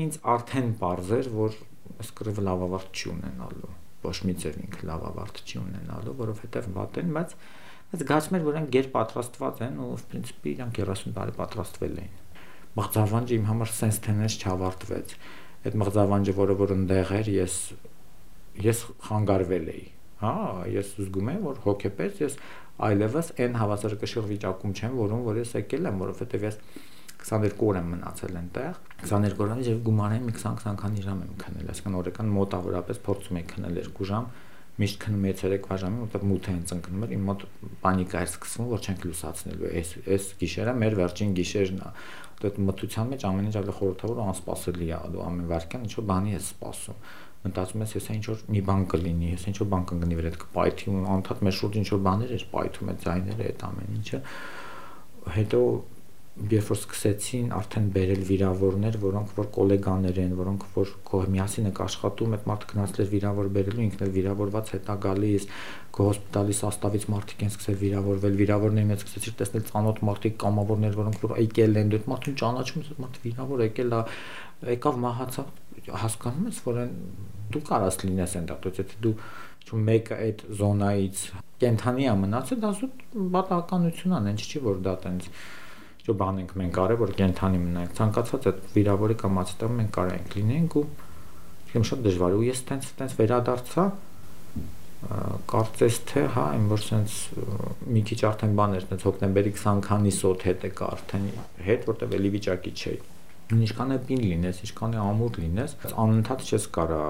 ինձ 0.04 0.20
արդեն 0.36 0.70
ողրեր, 0.82 1.32
որ 1.36 1.58
սկրիվ 2.06 2.42
լավ 2.46 2.64
ավարտ 2.66 3.00
չի 3.00 3.12
ունենալու 3.16 3.74
ոչ 4.06 4.18
մի 4.28 4.36
ձև 4.42 4.60
ինքը 4.66 4.88
լավ 4.90 5.06
ավարտ 5.10 5.42
չի 5.46 5.58
ունենալու, 5.62 6.14
որովհետև 6.20 6.68
վատ 6.76 7.00
են, 7.02 7.14
բայց 7.16 7.34
բայց 7.92 8.04
գացում 8.10 8.38
էր, 8.38 8.46
որ 8.46 8.60
են 8.60 8.68
ģեր 8.76 8.88
պատրաստված 8.96 9.62
են 9.66 9.80
ու 9.82 9.90
ով 9.96 10.04
պրինցիպի 10.12 10.52
իրանք 10.56 10.80
30 10.82 11.16
տարի 11.16 11.36
պատրաստվել 11.40 12.00
էին։ 12.04 12.16
Մղձավանջը 12.76 13.36
իմ 13.36 13.46
համար 13.50 13.72
sense 13.72 14.02
թեմից 14.06 14.38
չավարտվեց։ 14.46 15.14
Այդ 15.66 15.78
մղձավանջը, 15.82 16.34
որը 16.40 16.56
որ 16.62 16.74
ընդեղ 16.76 17.14
էր, 17.20 17.30
ես 17.36 17.56
ես 18.66 18.82
խանգարվել 19.06 19.70
էի։ 19.76 19.86
Հա, 20.16 20.34
ես 20.72 20.92
զգում 21.06 21.32
եմ, 21.36 21.40
որ 21.46 21.62
հոգեպես 21.66 22.20
ես 22.24 22.38
այլևս 22.86 23.32
այն 23.46 23.58
հավասարակշռ 23.62 24.28
վիճակում 24.32 24.76
չեմ, 24.76 25.00
որոնց 25.00 25.26
որ 25.30 25.40
ես 25.42 25.56
եկել 25.56 25.90
եմ, 25.92 26.04
որովհետև 26.06 26.46
ես 26.46 26.60
22 27.26 27.64
օր 27.66 27.80
եմ 27.82 27.88
մնացել 27.96 28.36
այնտեղ 28.42 28.82
22 29.06 29.46
օրից 29.46 29.70
եւ 29.72 29.80
գումարեն 29.86 30.26
մի 30.26 30.34
20-20 30.36 30.82
քանի 30.82 31.06
ժամ 31.06 31.24
եմ 31.26 31.38
քնել 31.42 31.72
այսինքն 31.74 31.98
օրական 32.02 32.34
մոտավորապես 32.36 33.00
փորձում 33.06 33.40
եմ 33.42 33.48
քնել 33.56 33.80
2 33.86 34.10
ժամ 34.12 34.28
միշտ 34.76 34.98
քնում 35.00 35.26
եմ 35.30 35.36
3 35.40 35.78
ժամին, 35.82 36.00
որտեղ 36.04 36.24
մութ 36.28 36.48
են 36.52 36.64
ծնկնում 36.68 37.04
էր, 37.06 37.12
իմ 37.16 37.22
մոտ 37.30 37.44
պանիկա 37.86 38.24
էր 38.26 38.28
սկսվում, 38.28 38.66
որ 38.74 38.82
չենք 38.84 39.06
լուսացնելու։ 39.08 39.70
Այս 39.72 39.92
այս 40.16 40.26
գիշերը 40.42 40.74
մեր 40.82 40.98
վերջին 41.00 41.32
գիշերն 41.40 41.80
է։ 41.80 41.92
Այդ 42.46 42.58
մթության 42.66 43.08
մեջ 43.16 43.24
ամեն 43.30 43.48
ինչ 43.48 43.56
ավելի 43.62 43.76
խորհրդավոր 43.80 44.20
ու 44.20 44.26
անսպասելի 44.26 44.90
է, 44.92 45.00
դու 45.16 45.24
ամեն 45.26 45.48
վարքյան 45.56 45.86
ինչ 45.88 45.94
որ 45.96 46.06
բանի 46.12 46.36
ես 46.36 46.50
սպասում 46.52 47.00
մտածում 47.46 47.82
ես 47.86 47.92
հեսա 47.96 48.14
ինչ 48.16 48.26
որ 48.26 48.40
մի 48.52 48.62
բան 48.66 48.84
կլինի, 48.92 49.28
հեսա 49.36 49.50
ինչ 49.52 49.58
որ 49.62 49.68
բան 49.72 49.84
կգնի 49.92 50.16
վրա 50.20 50.30
այդ 50.32 50.38
կպայթի 50.44 50.86
ու 50.92 51.02
անդադ 51.16 51.44
մեր 51.46 51.56
շուրջ 51.56 51.76
ինչ 51.82 51.90
որ 51.94 52.02
բաներ 52.06 52.32
էր 52.36 52.46
պայթում 52.56 52.90
այդ 52.92 53.04
ձայները 53.06 53.46
այդ 53.46 53.66
ամեն 53.70 54.00
ինչը 54.00 54.22
հետո 55.36 55.60
երբ 56.36 56.66
որ 56.68 56.78
սկսեցին 56.78 57.52
արդեն 57.56 57.86
բերել 57.96 58.24
վիրավորներ, 58.28 58.96
որոնք 59.00 59.30
որ 59.38 59.46
գոլեգաներ 59.56 60.18
են, 60.20 60.34
որոնք 60.36 60.66
որ 60.76 60.90
կողմիասին 61.08 61.70
եք 61.70 61.80
աշխատում, 61.86 62.36
այդ 62.36 62.50
մարդը 62.50 62.70
գնացել 62.72 63.08
վիրավոր 63.14 63.50
բերելու, 63.56 63.86
ինքն 63.86 64.04
էլ 64.04 64.12
վիրավորված 64.18 64.72
հետա 64.76 64.96
գալիս, 65.06 65.48
հոսպիտալի 65.96 66.58
սաստավից 66.60 67.08
մարդիկ 67.16 67.46
են 67.46 67.54
սկսել 67.56 67.78
վիրավորվել, 67.86 68.36
վիրավորների 68.44 68.90
մեջ 68.92 69.06
սկսեցիր 69.06 69.38
տեսնել 69.40 69.66
ծանոթ 69.72 70.02
մարդիկ, 70.12 70.36
կամավորներ, 70.44 70.98
որոնք 71.00 71.24
որ 71.24 71.36
եկել 71.40 71.80
են, 71.80 71.94
դու 71.96 72.02
մարդուն 72.12 72.38
ճանաչում 72.44 72.84
ես, 72.84 72.92
մարդ 73.00 73.20
վիրավոր 73.24 73.66
եկել 73.66 73.96
է, 73.96 74.02
եկավ 74.76 75.00
մահացավ, 75.06 75.50
հասկանում 76.04 76.52
ես, 76.52 76.62
որ 76.68 76.80
այն 76.84 76.94
դու 77.56 77.64
կարաս 77.70 78.00
լինես 78.04 78.36
այնտեղ, 78.42 78.70
եթե 78.76 79.00
դու 79.06 79.16
չու 79.66 79.82
մեկը 79.86 80.18
այդ 80.26 80.42
զոնայից 80.60 81.22
կենթանի 81.62 82.06
է 82.06 82.16
մնացել, 82.22 82.60
դա 82.66 82.72
զուտ 82.80 83.04
բացականություն 83.36 84.16
է, 84.16 84.34
ինչ 84.36 84.42
չի 84.46 84.62
որ 84.66 84.82
դա 84.86 84.96
տենց 85.06 85.30
Ճո 86.06 86.14
բան 86.22 86.42
ենք 86.44 86.52
մենք 86.62 86.80
արել, 86.86 87.00
որ 87.02 87.14
կենթանի 87.18 87.60
մնանք։ 87.66 87.94
Ցանկացած 87.98 88.50
այդ 88.52 88.60
վիրավորի 88.76 89.16
կամ 89.22 89.40
ացտեմ 89.42 89.80
մենք 89.80 89.94
կարանք 89.96 90.36
լինենք 90.36 90.76
ու 90.78 90.84
իմ 91.76 91.86
շատ 91.90 92.04
դժվար 92.06 92.36
ու 92.36 92.44
ես 92.46 92.62
տենց 92.70 92.92
տենց 93.00 93.16
վերադարձա 93.20 93.86
կարծես 95.52 95.98
թե 96.10 96.22
հա 96.34 96.46
իմ 96.58 96.70
որ 96.72 96.82
sense 96.82 97.42
մի 97.96 98.02
քիչ 98.10 98.20
արդեն 98.30 98.56
բաներ 98.58 98.86
տենց 98.90 99.04
հոկտեմբերի 99.06 99.52
20-քանի 99.58 100.14
սոթ 100.18 100.46
հետ 100.48 100.66
է 100.66 100.72
արդեն 100.88 101.28
հետ 101.68 101.86
որտեղ 101.90 102.16
էլի 102.18 102.32
վիճակի 102.36 102.74
չէի 102.80 102.98
ինչքան 103.56 103.94
է 103.96 104.00
պին 104.08 104.24
լինես 104.26 104.62
ինչքան 104.66 104.96
է 104.96 105.02
ամուր 105.04 105.40
լինես 105.44 105.76
անընդհատ 106.06 106.46
չես 106.50 106.68
կարա 106.80 107.02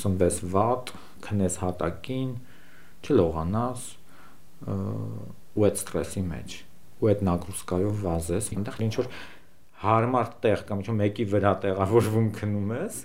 սնվես 0.00 0.40
վատ 0.56 0.92
քնես 1.26 1.58
հատակին 1.62 2.32
չլողանաս 3.06 3.86
ու 4.66 5.68
այդ 5.68 5.78
ստրեսի 5.84 6.24
մեջ 6.32 6.56
ու 7.00 7.10
այդ 7.12 7.22
նագրուսկայով 7.28 8.00
վազես, 8.06 8.50
այնտեղ 8.56 8.80
ինչ 8.86 8.94
որ 8.96 9.10
հարմար 9.82 10.30
տեղ 10.46 10.64
կամ 10.68 10.82
ինչ 10.82 10.88
որ 10.88 10.98
մեկի 11.02 11.26
վրա 11.32 11.52
տեղավորվում 11.66 12.28
քնում 12.36 12.72
ես, 12.76 13.00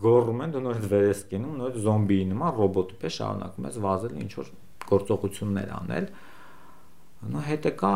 գոռում 0.00 0.40
են 0.44 0.54
դու 0.54 0.62
նոր 0.64 0.80
վեր 0.90 1.04
ես 1.10 1.20
կենում, 1.30 1.58
նոր 1.60 1.76
զոմբիի 1.84 2.24
նման 2.30 2.54
ռոբոտի 2.56 2.96
պես 3.02 3.16
շարունակում 3.20 3.68
ես 3.70 3.76
վազել 3.84 4.14
ինչ 4.24 4.32
որ 4.40 4.48
գործողություններ 4.90 5.74
անել, 5.76 6.08
Նա 7.20 7.40
հետը 7.44 7.70
կա 7.76 7.92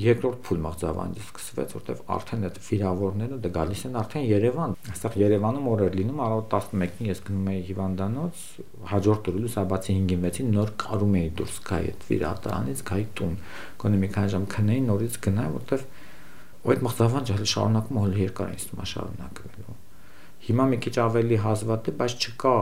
երկրորդ 0.00 0.38
փուլ 0.46 0.60
մաղձավանջը 0.64 1.20
սկսվեց, 1.20 1.72
որտեվ 1.76 1.98
արդեն 2.14 2.46
այդ 2.48 2.60
վիրավորները 2.64 3.36
դա 3.44 3.50
գալիս 3.56 3.82
են 3.88 3.98
արդեն 4.00 4.24
Երևան։ 4.24 4.76
Այստեղ 4.94 5.18
Երևանում 5.20 5.66
օրեր 5.74 5.98
լինում, 5.98 6.22
առավոտ 6.24 6.56
11-ին 6.56 7.10
ես 7.10 7.20
գնում 7.26 7.50
էի 7.52 7.60
հիվանդանոց, 7.68 8.40
հաջորդ 8.94 9.28
օրը 9.34 9.52
սաբացի 9.52 9.96
5-ին 9.98 10.24
6-ին 10.24 10.48
նոր 10.56 10.72
կարում 10.80 11.18
էի 11.20 11.28
դուրս 11.44 11.58
գայի 11.68 11.92
այդ 11.92 12.08
վիրատանից, 12.08 12.82
գայի 12.88 13.06
տուն։ 13.20 13.36
Գոնե 13.84 14.00
մի 14.00 14.10
քանի 14.16 14.32
ժամ 14.32 14.48
քնեի, 14.54 14.82
նորից 14.88 15.20
գնա, 15.28 15.46
որտեվ 15.60 15.86
այդ 16.64 16.84
մաղձավանջը 16.88 17.34
հələ 17.36 17.50
շարունակում 17.52 18.00
հələ 18.00 18.20
երկար 18.24 18.48
է 18.48 18.58
ինձ 18.64 18.88
շարունակվելու։ 18.94 19.76
Հիմա 20.44 20.64
մի 20.72 20.78
քիչ 20.84 20.94
ավելի 21.04 21.36
հազվադեպ, 21.44 21.96
բայց 22.00 22.24
չկա 22.24 22.56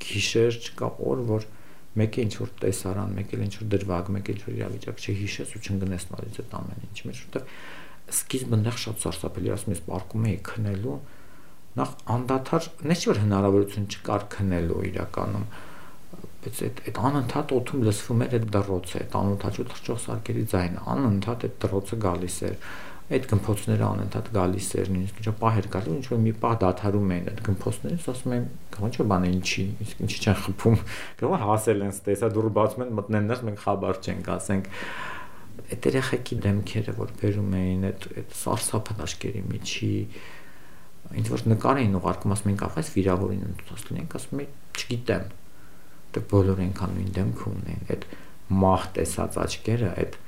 գիշեր, 0.00 0.58
չկա 0.70 0.90
օր, 1.10 1.22
որ 1.30 1.46
մեկը 1.98 2.24
ինչ 2.26 2.34
որ 2.40 2.50
տեսարան, 2.60 3.14
մեկը 3.18 3.38
ինչ 3.46 3.54
որ 3.60 3.70
դրվագ, 3.74 4.10
մեկը 4.14 4.34
ինչ 4.34 4.42
որ 4.46 4.58
իրավիճակ 4.60 5.00
չհիշես 5.00 5.54
ու 5.56 5.62
չընկնես 5.64 6.04
նորից 6.10 6.36
այդ 6.40 6.54
ամեն 6.60 6.84
ինչ 6.90 7.16
որտեղ 7.20 7.48
սկիզբը 8.10 8.56
այնտեղ 8.58 8.78
շատ 8.84 9.02
սարսափելի 9.04 9.50
ասում 9.54 9.74
ես 9.74 9.82
պարկում 9.86 10.28
էի 10.30 10.38
քնելու, 10.50 10.94
նախ 11.80 11.90
անդադար, 12.14 12.68
նես 12.90 13.04
որ 13.10 13.20
հնարավորություն 13.24 13.90
չկար 13.90 14.24
քնելու 14.34 14.80
իրականում 14.90 15.44
բայց 16.40 16.60
այդ 16.66 16.78
այդ 16.88 16.98
անընդհատ 17.10 17.52
օթում 17.56 17.82
լսվում 17.86 18.22
էր 18.24 18.34
այդ 18.38 18.46
դրոցը, 18.54 19.00
այդ 19.00 19.16
անընդհատ 19.20 19.58
թրջող 19.70 19.98
սարքերի 20.04 20.44
ձայնը, 20.50 20.84
անընդհատ 20.94 21.44
այդ 21.46 21.56
դրոցը 21.64 21.98
գալիս 22.04 22.36
էր 22.48 22.56
այդ 23.10 23.24
գմփոցները 23.30 23.84
անընդհատ 23.90 24.28
գալիս 24.36 24.66
էր, 24.80 24.90
նույնիսկ 24.94 25.20
ինչ 25.20 25.32
պահեր 25.40 25.66
գալու, 25.74 25.94
ինչ 25.98 26.06
որ 26.10 26.20
մի 26.24 26.32
պահ 26.44 26.52
դադարում 26.62 27.14
էին 27.14 27.30
այդ 27.30 27.40
գմփոցները, 27.48 27.98
ասում 28.12 28.34
ինչ 28.86 28.94
որ 29.00 29.08
բան 29.10 29.24
է 29.26 29.30
ինչի, 29.34 29.64
իսկ 29.84 30.02
ինչի 30.06 30.20
չեն 30.20 30.38
խփում, 30.44 30.76
կարող 31.20 31.42
հասել 31.50 31.82
են 31.86 31.94
ստեսա 31.96 32.30
դուր 32.36 32.48
բացում 32.60 32.84
են 32.86 32.92
մտնեն 33.00 33.26
ներս, 33.30 33.42
մենք 33.50 33.64
խաբար 33.66 34.00
չենք, 34.00 34.30
ասենք 34.30 34.70
այդ 35.70 35.86
երեխեքի 35.90 36.38
դեմքերը, 36.46 36.94
որ 37.00 37.10
բերում 37.20 37.52
էին 37.60 37.84
այդ 37.90 38.06
այդ 38.20 38.32
սարսափն 38.40 39.02
աշկերի 39.04 39.42
միջի, 39.50 39.90
ինչ 41.20 41.26
որ 41.30 41.44
նկար 41.50 41.80
էին 41.80 41.98
ուղարկում, 42.00 42.34
ասում 42.34 42.50
են, 42.50 42.58
կախ 42.60 42.78
այս 42.80 42.90
վիրավորին 42.94 43.44
ընդուտած 43.50 43.84
լինենք, 43.90 44.16
ասում 44.20 44.42
եմ, 44.44 44.56
չգիտեմ։ 44.80 45.28
Դե 46.10 46.22
բոլորը 46.30 46.64
այնքան 46.66 46.94
նույն 46.96 47.12
դեմք 47.16 47.42
ունեն, 47.50 47.84
այդ 47.94 48.06
մահ 48.60 48.86
տեսած 48.98 49.38
աչքերը, 49.44 49.90
այդ 50.00 50.18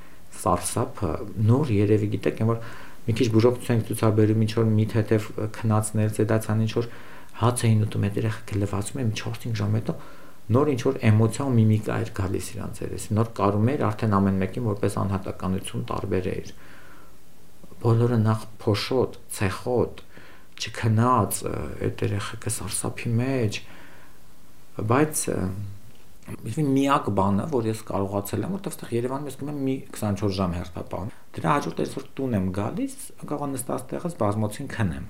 սարսափը 0.41 1.11
նոր 1.49 1.71
երևի 1.73 2.09
գիտեք, 2.13 2.41
այն 2.43 2.49
որ 2.49 2.59
մի 3.03 3.15
քիչ 3.19 3.27
բուժօգնություն 3.33 3.75
ենք 3.77 3.87
ցուցաբերում 3.89 4.43
ինչ 4.43 4.51
որ 4.57 4.67
մի 4.73 4.85
թեթև 4.93 5.27
քնածներ, 5.57 6.13
ծեդացան 6.17 6.63
ինչ 6.63 6.73
որ 6.77 6.87
հաց 7.43 7.63
էին 7.67 7.83
ուտում 7.83 8.05
այդ 8.07 8.19
երեխեքը 8.23 8.59
լվացում 8.63 9.01
են 9.03 9.11
4-5 9.19 9.57
ժամ 9.59 9.77
հետո 9.79 9.95
նոր 10.53 10.71
ինչ 10.73 10.81
որ 10.83 10.97
էմոցիա 11.09 11.43
ու 11.43 11.53
միմիկա 11.57 11.97
էր 12.03 12.09
գալիս 12.19 12.47
իրանց 12.53 12.79
երես։ 12.83 13.05
Նոր 13.17 13.29
կարում 13.39 13.69
էր 13.73 13.83
արդեն 13.87 14.15
ամեն 14.17 14.39
մեկին 14.43 14.65
որպես 14.69 14.97
անհատականություն 15.03 15.85
տարբեր 15.91 16.27
էր։ 16.33 16.51
Բոլորը 17.83 18.17
նախ 18.23 18.43
փոշոտ, 18.63 19.15
ցեխոտ, 19.37 20.03
չքնած 20.63 21.39
այդ 21.83 22.03
երեխեքը 22.07 22.53
սարսափի 22.53 23.13
մեջ 23.23 23.61
բայց 24.77 25.23
Իսկ 26.23 26.59
միակ 26.63 27.07
բանը, 27.17 27.45
որ 27.51 27.65
ես 27.67 27.79
կարողացել 27.89 28.45
եմ, 28.45 28.53
որովհետև 28.53 28.73
այդտեղ 28.73 28.91
Երևանում 28.95 29.25
ես 29.27 29.37
գնում 29.41 29.57
եմ 29.57 29.65
մի 29.67 29.73
24 29.91 30.35
ժամ 30.37 30.53
հերթապահ։ 30.55 31.09
Դրա 31.35 31.55
հաջորդ 31.57 31.81
երբ 31.83 31.97
որ 31.97 32.05
տուն 32.19 32.37
եմ 32.37 32.47
գալիս, 32.57 32.95
կարող 33.27 33.49
նստած 33.53 33.83
տեղից 33.91 34.15
բազմոցին 34.23 34.69
քնեմ։ 34.71 35.09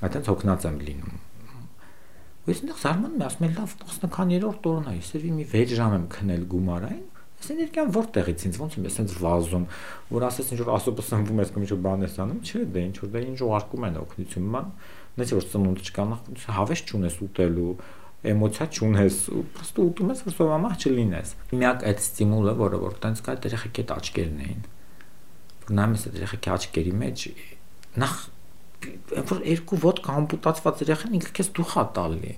Այդտենց 0.00 0.30
հոգնած 0.32 0.66
եմ 0.70 0.78
լինում։ 0.88 1.18
Ու 2.40 2.50
ես 2.50 2.60
այնտեղ 2.64 2.78
զարմանում 2.80 3.20
եմ, 3.20 3.24
ասում 3.28 3.46
եմ, 3.50 3.56
լավ, 3.60 3.74
12-րդ 3.84 4.68
օրն 4.70 4.88
է, 4.88 4.94
իսկի 5.00 5.32
մի 5.36 5.44
6 5.50 5.74
ժամ 5.76 5.96
եմ 5.98 6.06
քնել 6.14 6.46
գումարային, 6.54 7.04
այս 7.40 7.50
էներգիան 7.54 7.92
որտեղից 7.96 8.42
ինձ 8.48 8.56
ոնց 8.60 8.74
եմ 8.76 8.86
ես 8.88 8.96
այսպես 9.00 9.20
վազում, 9.20 9.62
որ 10.10 10.24
ասես 10.28 10.50
ինչ 10.50 10.58
որ 10.60 10.72
ասոպը 10.76 11.04
սնվում 11.10 11.40
ես 11.40 11.52
կամ 11.54 11.64
ինչ 11.64 11.70
որ 11.70 11.80
բան 11.86 12.04
ես 12.04 12.16
անում, 12.24 12.40
չէ, 12.44 12.60
դե 12.74 12.82
ինչ 12.88 12.96
որ 13.00 13.12
դե 13.14 13.22
ինչ 13.30 13.38
ուղարկում 13.46 13.86
են 13.88 13.96
օգնություն 14.00 14.50
ման, 14.56 14.68
նա 15.16 15.28
չէ 15.28 15.38
որ 15.40 15.46
ծնունդ 15.52 15.80
չկա, 15.88 16.04
հավես 16.60 16.82
չունես 16.90 17.16
ուտելու, 17.24 17.72
էմոցիա 18.20 18.66
չունես, 18.76 19.18
պրոստը 19.56 19.84
ուտում 19.86 20.10
ես, 20.12 20.20
որ 20.26 20.34
սովամահ 20.36 20.74
չլինես։ 20.80 21.32
Միակ 21.56 21.84
այդ 21.90 22.02
ստիմուլը, 22.04 22.54
որը 22.60 22.80
որ 22.84 22.98
տենց 23.04 23.22
կա, 23.24 23.36
երեխեքի 23.48 23.84
այդ 23.84 23.94
աչքերն 23.96 24.42
էին։ 24.44 24.60
Որ 25.64 25.72
նայում 25.78 25.94
ես 25.96 26.04
այդ 26.10 26.18
երեխեքի 26.20 26.52
աչքերի 26.56 26.94
մեջ, 27.00 27.24
նախ 28.00 28.14
որ 28.80 29.42
երկու 29.44 29.78
ոդկա 29.80 30.14
ամպուտացված 30.20 30.82
երեխան 30.84 31.16
ինքը 31.18 31.32
քեզ 31.36 31.48
դուխա 31.56 31.82
տալի։ 31.96 32.32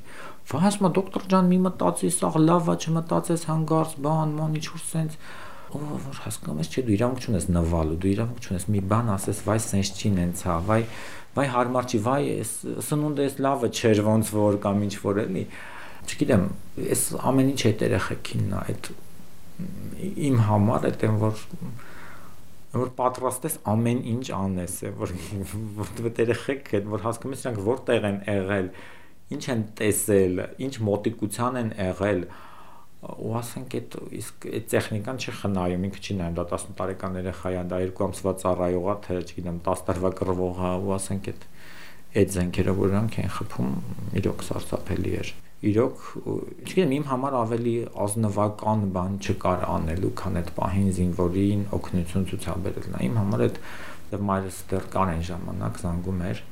Վասմա 0.53 0.91
դոկտոր 0.97 1.27
ջան 1.31 1.51
մի 1.53 1.59
մտածի, 1.67 2.11
սա 2.19 2.31
լավ 2.43 2.71
է, 2.73 2.77
չմտածես 2.83 3.45
հանգարց 3.47 3.95
բան, 4.07 4.35
ման 4.39 4.57
ինչ 4.59 4.67
որ 4.73 4.83
սենց 4.89 5.19
որ 5.73 6.19
հասկանում 6.27 6.59
ես, 6.61 6.71
չէ, 6.73 6.83
դու 6.89 6.95
իրավունք 6.97 7.23
չունես 7.23 7.47
նվալու, 7.57 7.99
դու 8.03 8.11
իրավունք 8.13 8.47
չունես 8.47 8.67
մի 8.75 8.83
բան 8.93 9.13
ասես, 9.15 9.39
վայ 9.47 9.59
սենց 9.63 9.93
չի 10.03 10.11
նենցա, 10.19 10.57
վայ 10.69 10.81
վայ 11.37 11.47
հարմար 11.53 11.87
չի, 11.89 11.99
վայ 12.07 12.23
սնունդը 12.89 13.29
էս 13.29 13.39
լավը 13.45 13.71
չէր 13.73 14.03
ոնց 14.09 14.33
որ 14.37 14.59
կամ 14.65 14.83
ինչ 14.87 14.95
որ 15.03 15.21
էլի 15.23 15.45
չգիտեմ, 16.03 16.45
այս 16.83 17.03
ամեն 17.31 17.51
ինչ 17.53 17.61
այդ 17.71 17.85
երեխեքինն 17.87 18.53
է, 18.53 18.61
այդ 18.73 18.91
իմ 20.29 20.39
համար 20.49 20.87
այդ 20.91 21.05
են 21.09 21.19
որ 21.23 21.43
որ 22.73 22.91
պատրաստ 22.99 23.47
ես 23.49 23.59
ամեն 23.69 24.01
ինչ 24.13 24.25
անես, 24.37 24.77
որ 24.99 25.13
որ 25.79 26.23
երեխեք 26.23 26.71
այդ 26.79 26.87
որ 26.93 27.05
հասկանում 27.07 27.37
ես 27.37 27.45
նրանք 27.47 27.61
որտեղ 27.69 28.07
են 28.09 28.19
եղել, 28.33 28.71
ինչ 29.37 29.43
են 29.53 29.65
տեսել, 29.81 30.43
ինչ 30.67 30.75
մոտիկության 30.89 31.61
են 31.63 31.71
եղել 31.77 32.25
ու 33.03 33.33
ասենք 33.35 33.75
այդ 33.79 33.95
իսկ 34.15 34.45
այդ 34.47 34.67
տեխնիկան 34.73 35.17
չի 35.23 35.33
խնայում 35.39 35.87
ինքը 35.89 36.03
չի 36.07 36.15
նայում 36.19 36.35
դա 36.39 36.45
10 36.53 36.67
տարեկան 36.79 37.17
երեխա 37.19 37.51
է 37.51 37.63
դա 37.73 37.79
2 37.83 38.05
ամսվա 38.07 38.35
ծառայող 38.43 38.87
է 38.93 38.95
թե 39.07 39.17
չգիտեմ 39.23 39.59
10 39.69 39.83
տարվա 39.89 40.11
կռվող 40.21 40.61
է 40.63 40.71
ու 40.83 40.93
ասենք 40.97 41.31
այդ 41.33 41.47
այդ 42.23 42.37
զենքերը 42.37 42.75
որ 42.79 42.93
նրանք 42.93 43.19
են 43.23 43.33
խփում 43.39 43.73
իրոք 44.23 44.45
սարսափելի 44.47 45.15
էր 45.23 45.33
իրոք 45.73 46.07
չգիտեմ 46.63 46.95
իմ 46.99 47.05
համար 47.11 47.37
ավելի 47.43 47.75
ազնվական 48.07 48.87
բան 48.95 49.19
չկար 49.23 49.67
անելու 49.73 50.15
քան 50.23 50.39
այդ 50.43 50.55
պահին 50.63 50.89
զինվորին 50.99 51.67
օգնություն 51.79 52.27
ցուցաբերելն 52.31 52.97
իմ 53.09 53.19
համար 53.23 53.45
այդ 53.47 53.61
դեռ 54.13 54.25
մայրս 54.31 54.59
դեռ 54.73 54.89
կար 54.95 55.13
այն 55.13 55.23
ժամանակ 55.33 55.83
զանգում 55.83 56.25
էր 56.31 56.43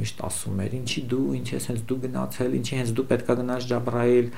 միշտ 0.00 0.20
ասում 0.26 0.60
էր 0.64 0.74
ինչի 0.80 1.02
դու 1.10 1.22
ինչ 1.40 1.46
ես 1.50 1.64
հենց 1.70 1.80
դու 1.90 1.98
գնացել 2.04 2.52
ինչի 2.60 2.76
հենց 2.80 2.90
դու 2.98 3.06
պետքա 3.10 3.36
գնաս 3.40 3.64
Ջաբրայիլ 3.70 4.28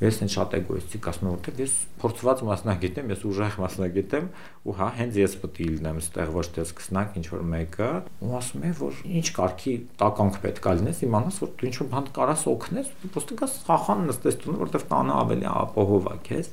Ես 0.00 0.18
այն 0.24 0.30
շատ 0.32 0.54
էգոիստիկ 0.56 1.06
ասում 1.10 1.26
եմ, 1.26 1.32
որտեղ 1.34 1.58
ես 1.60 1.72
փորձված 2.00 2.42
մասնագետ 2.48 3.00
եմ, 3.00 3.10
ես 3.12 3.24
ուժեղ 3.28 3.56
մասնագետ 3.60 4.14
եմ, 4.16 4.28
ու 4.64 4.74
հա, 4.78 4.86
հենց 4.96 5.18
ես 5.20 5.34
պետք 5.42 5.60
է 5.60 5.66
լինեմ 5.74 5.98
այստեղ 6.00 6.32
ոչ 6.36 6.44
թե 6.56 6.64
սկսնակ 6.64 7.18
ինչ 7.20 7.26
որ 7.34 7.42
մեկը, 7.50 7.90
ու 8.24 8.32
ասում 8.40 8.64
եմ, 8.70 8.74
որ 8.80 9.02
ինչ 9.20 9.26
կարգի 9.36 9.74
տականք 10.00 10.40
պետք 10.46 10.70
է 10.70 10.74
լինես, 10.80 11.02
իմանաս, 11.04 11.42
որ 11.44 11.52
դու 11.60 11.68
ինչ 11.68 11.76
որ 11.80 11.90
բան 11.92 12.10
կարաս 12.16 12.46
օգնես, 12.54 12.90
դու 13.04 13.12
պրոստը 13.12 13.38
գաս 13.44 13.58
խախան 13.68 14.02
նստես 14.08 14.40
տունը, 14.40 14.60
որտեղ 14.64 14.88
տանը 14.88 15.14
ավելի 15.20 15.48
ապահով 15.60 16.10
է 16.10 16.16
քեզ։ 16.30 16.50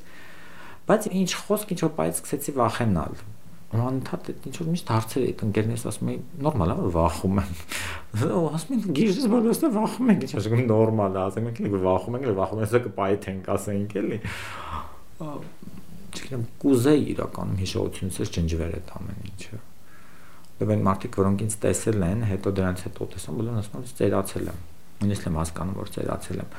Բայց 0.92 1.10
ինչ 1.24 1.32
խոսք 1.48 1.74
ինչ 1.78 1.82
որ 1.88 1.96
բայց 1.98 2.20
սկսեցի 2.20 2.58
վախենալ 2.58 3.20
անընդհատ 3.68 4.28
այդ 4.32 4.46
ինչ 4.48 4.56
որ 4.58 4.68
միշտ 4.74 4.92
հարցեր 4.94 5.24
այդ 5.28 5.42
ընկերներս 5.48 5.86
ասում 5.92 6.12
էին 6.14 6.22
նորմալ 6.48 6.72
է 6.72 6.76
որ 6.78 6.92
վախում 6.96 7.42
եմ 7.42 7.56
ու 8.38 8.44
ասում 8.58 8.76
են 8.78 8.96
գիժես 8.98 9.28
բոլորս 9.34 9.60
է 9.60 9.72
վախում 9.76 10.12
ենք 10.14 10.28
ինչ 10.28 10.34
ասում 10.40 10.64
նորմալ 10.72 11.18
է 11.18 11.24
ասում 11.28 11.50
ենք 11.52 11.62
որ 11.76 11.84
վախում 11.88 12.18
ենք 12.18 12.30
վախում 12.40 12.62
ենք 12.64 12.72
սա 12.72 12.82
կպայթենք 12.88 13.50
ասենք 13.58 13.98
էլի 14.04 14.20
չգիտեմ 16.18 16.46
կուզեի 16.64 17.04
իրականում 17.18 17.60
հիշողությունից 17.68 18.38
ջնջվեր 18.38 18.78
այդ 18.80 18.94
ամեն 19.02 19.28
ինչը 19.34 19.60
Եվ 20.58 20.72
այն 20.74 20.80
մարդիկ, 20.88 21.18
որոնք 21.20 21.42
ինձ 21.46 21.56
տեսել 21.64 22.04
են, 22.08 22.22
հետո 22.32 22.52
դրանից 22.58 22.80
հետո 22.88 23.06
տեսան, 23.14 23.36
բոլորն 23.38 23.60
ասում 23.62 23.76
են, 23.78 23.92
ծերացել 24.00 24.48
եմ։ 24.50 24.62
Նույնիսկ 25.02 25.28
եմ 25.28 25.36
հասկանում, 25.38 25.76
որ 25.78 25.92
ծերացել 25.94 26.40
եմ։ 26.42 26.56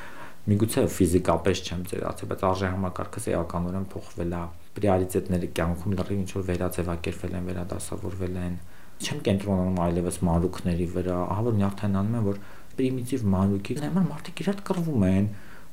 Միգուցե 0.49 0.83
ֆիզիկապես 0.89 1.61
չեմ 1.69 1.81
ծերացել, 1.91 2.29
բայց 2.33 2.43
արժե 2.49 2.69
համակարգս 2.73 3.27
էականորեն 3.35 3.87
փոխվել 3.93 4.31
է 4.39 4.43
պրիորիտետները 4.79 5.49
կյանքում 5.59 5.97
լրիվ 5.99 6.23
ինչ 6.23 6.31
որ 6.39 6.47
վերաձևակերպվել 6.49 7.35
են, 7.39 7.49
վերադասավորվել 7.49 8.39
են։ 8.45 8.55
Չեմ 8.99 9.21
կենտրոնանում 9.29 9.83
այլևս 9.89 10.19
մանրուքների 10.29 10.87
վրա, 10.95 11.19
ահա 11.35 11.45
որ 11.49 11.59
նյարդայնանում 11.59 12.17
եմ, 12.19 12.25
որ 12.29 12.41
պրիմիտիվ 12.79 13.27
մանրուքի 13.35 13.77
նման 13.83 14.09
մարդիկ 14.09 14.43
իրար 14.45 14.63
կռվում 14.69 15.05
են, 15.09 15.29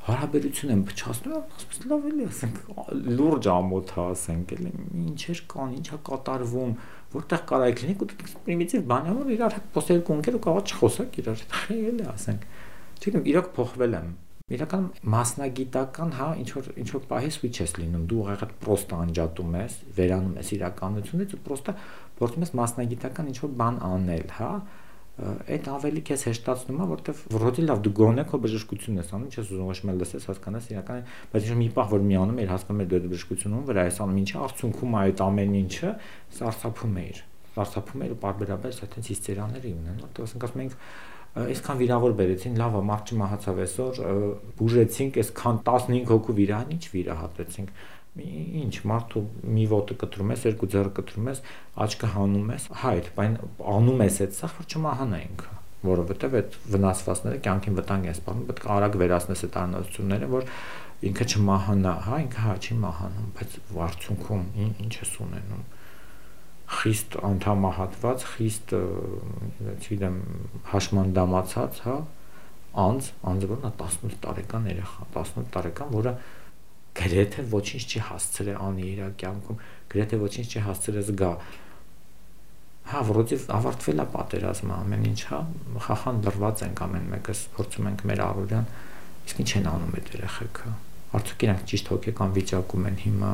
հարաբերություն 0.06 0.74
են 0.76 0.84
փչացնում, 0.86 1.38
ասես 1.56 1.80
լավ 1.90 2.04
էլի 2.12 2.26
ասենք 2.30 2.60
լուրջ 3.16 3.48
ամոթ 3.56 3.94
է 3.96 4.04
ասենք 4.06 4.54
էլի 4.56 4.74
ինչեր 5.06 5.42
կան, 5.56 5.72
ինչա 5.80 6.00
կատարվում, 6.10 6.76
որտեղ 7.16 7.42
կարա 7.50 7.72
լինի 7.80 7.96
ու 7.96 8.10
պրիմիտիվ 8.46 8.86
բան 8.92 9.10
է 9.10 9.16
որ 9.18 9.34
իրար 9.40 9.58
հետ 9.58 9.72
խոսել 9.80 10.04
կոնկեր 10.12 10.38
ու 10.38 10.44
կարող 10.46 10.70
չխոսակ 10.76 11.20
իրար 11.24 11.42
հետ 11.42 11.58
էլի 11.74 12.08
ասենք 12.14 12.46
չգիտեմ 13.02 13.28
իրոք 13.34 13.50
փոխվել 13.58 13.98
եմ 14.02 14.14
Իրականում 14.46 15.08
մասնագիտական, 15.10 16.12
հա, 16.14 16.26
ինչ 16.38 16.50
որ 16.54 16.68
ինչ 16.78 16.90
որ 16.94 17.06
պահի 17.10 17.30
switch 17.34 17.60
ես 17.64 17.72
լինում, 17.82 18.02
դու 18.12 18.18
ուղղակի 18.22 18.58
պրոստը 18.62 18.98
անջատում 19.02 19.56
ես, 19.58 19.78
վերանում 19.98 20.36
ես 20.38 20.52
իրականությունից 20.56 21.34
ու 21.34 21.40
պրոստը 21.48 21.74
փորձում 22.20 22.46
ես 22.46 22.52
մասնագիտական 22.60 23.32
ինչ 23.32 23.40
որ 23.42 23.56
բան 23.62 23.80
անել, 23.90 24.28
հա, 24.38 24.52
այդ 25.50 25.70
ավելի 25.74 26.04
քեզ 26.06 26.28
հեշտացնում 26.30 26.78
է, 26.78 26.88
որտեվ 26.94 27.24
վրոդի 27.34 27.66
լավ 27.66 27.82
դու 27.90 27.94
գոնե 27.98 28.26
քո 28.30 28.40
բժշկությունն 28.46 29.02
ես 29.02 29.12
անում, 29.18 29.34
չես 29.34 29.50
ուզում 29.56 29.70
ոչ 29.72 29.80
մել 29.90 30.00
լսես, 30.06 30.28
հասկանաս 30.30 30.70
իրական, 30.76 31.02
բայց 31.34 31.50
ինչ 31.50 31.58
մի 31.66 31.70
պահ 31.74 31.90
որ 31.96 32.06
մի 32.06 32.20
անում 32.22 32.42
էր, 32.46 32.52
հասկանում 32.54 32.84
էր 32.86 32.90
դու 32.94 33.12
բժշկությունում 33.16 33.66
վրա 33.72 33.88
ես 33.90 34.00
անում, 34.06 34.20
ինչի 34.26 34.38
արդյունքում 34.46 35.00
այդ 35.02 35.26
ամեն 35.26 35.58
ինչը 35.64 35.96
սարսափում 36.36 37.00
էր։ 37.06 37.24
Սարսափում 37.56 38.02
էր 38.06 38.12
ու 38.12 38.20
բարբերաբար 38.26 38.80
այդպես 38.84 39.10
հիստերիաների 39.16 39.70
ունեն, 39.80 40.00
որտեղ 40.04 40.26
ասենք 40.28 40.46
ասում 40.46 40.64
ենք 40.66 40.76
այսքան 41.36 41.80
վիրավոր 41.82 42.14
բերեցին, 42.16 42.54
լավ 42.62 42.76
է, 42.80 42.82
մարդ 42.90 43.12
չմահացավ 43.12 43.58
այսօր, 43.66 43.98
բուժեցինք, 44.60 45.18
այսքան 45.20 45.58
15 45.68 46.06
հոգու 46.12 46.36
վիրահան, 46.40 46.72
ինչ 46.76 46.86
վիրահատեցինք 46.96 47.74
ինչ 48.16 48.76
մարդու 48.88 49.24
մի 49.52 49.66
ոտը 49.74 49.98
կտրում 50.00 50.32
ես, 50.32 50.46
երկու 50.48 50.70
ձեռը 50.72 50.92
կտրում 50.96 51.28
ես, 51.34 51.42
աչքը 51.84 52.10
հանում 52.16 52.54
ես, 52.56 52.68
հայր, 52.86 53.10
բայց 53.18 53.36
անում 53.76 54.04
ես 54.06 54.20
այդ 54.24 54.38
սա, 54.40 54.50
որ 54.56 54.70
չմահանա 54.72 55.20
ինքը, 55.26 55.52
որովհետև 55.90 56.38
այդ 56.40 56.56
վնասվածները 56.76 57.42
կյանքին 57.46 57.80
վտանգ 57.82 58.08
են 58.08 58.16
սպառնում, 58.16 58.48
պետք 58.56 58.66
է 58.66 58.72
արագ 58.76 58.98
վերացնես 59.04 59.44
այդ 59.46 59.58
առնոսությունները, 59.66 60.30
որ 60.32 60.48
ինքը 61.12 61.28
չմահանա, 61.36 61.96
հա, 62.06 62.20
ինքը 62.24 62.46
հա 62.46 62.56
չի 62.56 62.78
մահանում, 62.86 63.28
բայց 63.36 63.58
արդյունքում 63.86 64.46
ինչ 64.86 64.94
ես 64.96 65.12
ունենում 65.26 65.66
խիստ 66.66 67.18
անդամահատված, 67.30 68.24
խիստ 68.36 68.74
չգիտեմ 69.76 70.16
հաշմանդամացած, 70.72 71.82
հա, 71.86 71.98
անձ, 72.86 73.10
անձը 73.32 73.50
որն 73.52 73.68
է 73.70 73.72
18 73.86 74.18
տարեկան 74.26 74.66
երեխա, 74.72 75.06
18 75.14 75.52
տարեկան, 75.56 75.92
որը 75.96 76.16
գրեթե 76.96 77.46
ոչինչ 77.52 77.84
չի 77.86 78.02
հասցրել 78.10 78.58
անի 78.66 78.88
իր 78.96 79.04
կյանքում, 79.22 79.62
գրեթե 79.94 80.20
ոչինչ 80.26 80.48
չի 80.50 80.64
հասցրել 80.66 81.06
զգա։ 81.10 81.32
Հա, 82.86 83.00
որովհետև 83.10 83.46
ավարտվել 83.56 84.02
է 84.02 84.06
պատերազմը, 84.16 84.74
ամեն 84.86 85.06
ինչ, 85.10 85.20
հա, 85.30 85.40
խախան 85.86 86.20
լրված 86.26 86.64
ենք 86.66 86.82
ամեն 86.86 87.08
մեկս, 87.16 87.40
փորձում 87.56 87.90
ենք 87.92 88.04
մեր 88.10 88.22
առօրյան, 88.26 88.68
իսկ 89.26 89.42
ինչ 89.42 89.50
են 89.60 89.70
անում 89.72 89.96
այդ 90.00 90.12
երեխեքը։ 90.16 90.74
Արդյոք 91.16 91.46
իրանք 91.46 91.64
ճիշտ 91.72 91.92
հոգեկան 91.96 92.36
վիճակում 92.36 92.86
են 92.92 93.00
հիմա, 93.06 93.32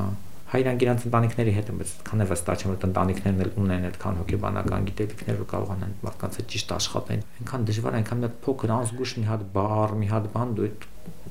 հա 0.52 0.60
իրանք 0.60 0.82
իրանք 0.84 1.04
ընտանիքների 1.08 1.52
հետ 1.56 1.70
են, 1.72 1.78
բայց 1.80 1.92
քան 2.08 2.22
է 2.22 2.26
վստահ 2.28 2.58
չեմ 2.60 2.72
որ 2.72 2.82
ընտանիքներն 2.88 3.38
էլ 3.46 3.52
ունեն 3.62 3.86
այդքան 3.88 4.18
հոգեբանական 4.20 4.88
գիտելիքներ 4.90 5.38
որ 5.40 5.48
կարողանան 5.52 5.94
մարդկանց 6.04 6.40
հետ 6.42 6.50
ճիշտ 6.52 6.74
աշխատեն։ 6.76 7.24
Այնքան 7.40 7.68
դժվար, 7.72 7.98
այնքան 8.02 8.22
մի 8.26 8.30
փոքր 8.44 8.74
անզգուշ 8.76 9.14
մի 9.22 9.26
հատ 9.32 9.46
բառ, 9.56 9.96
մի 10.02 10.12
հատ 10.12 10.28
բան 10.36 10.54
դու 10.60 10.70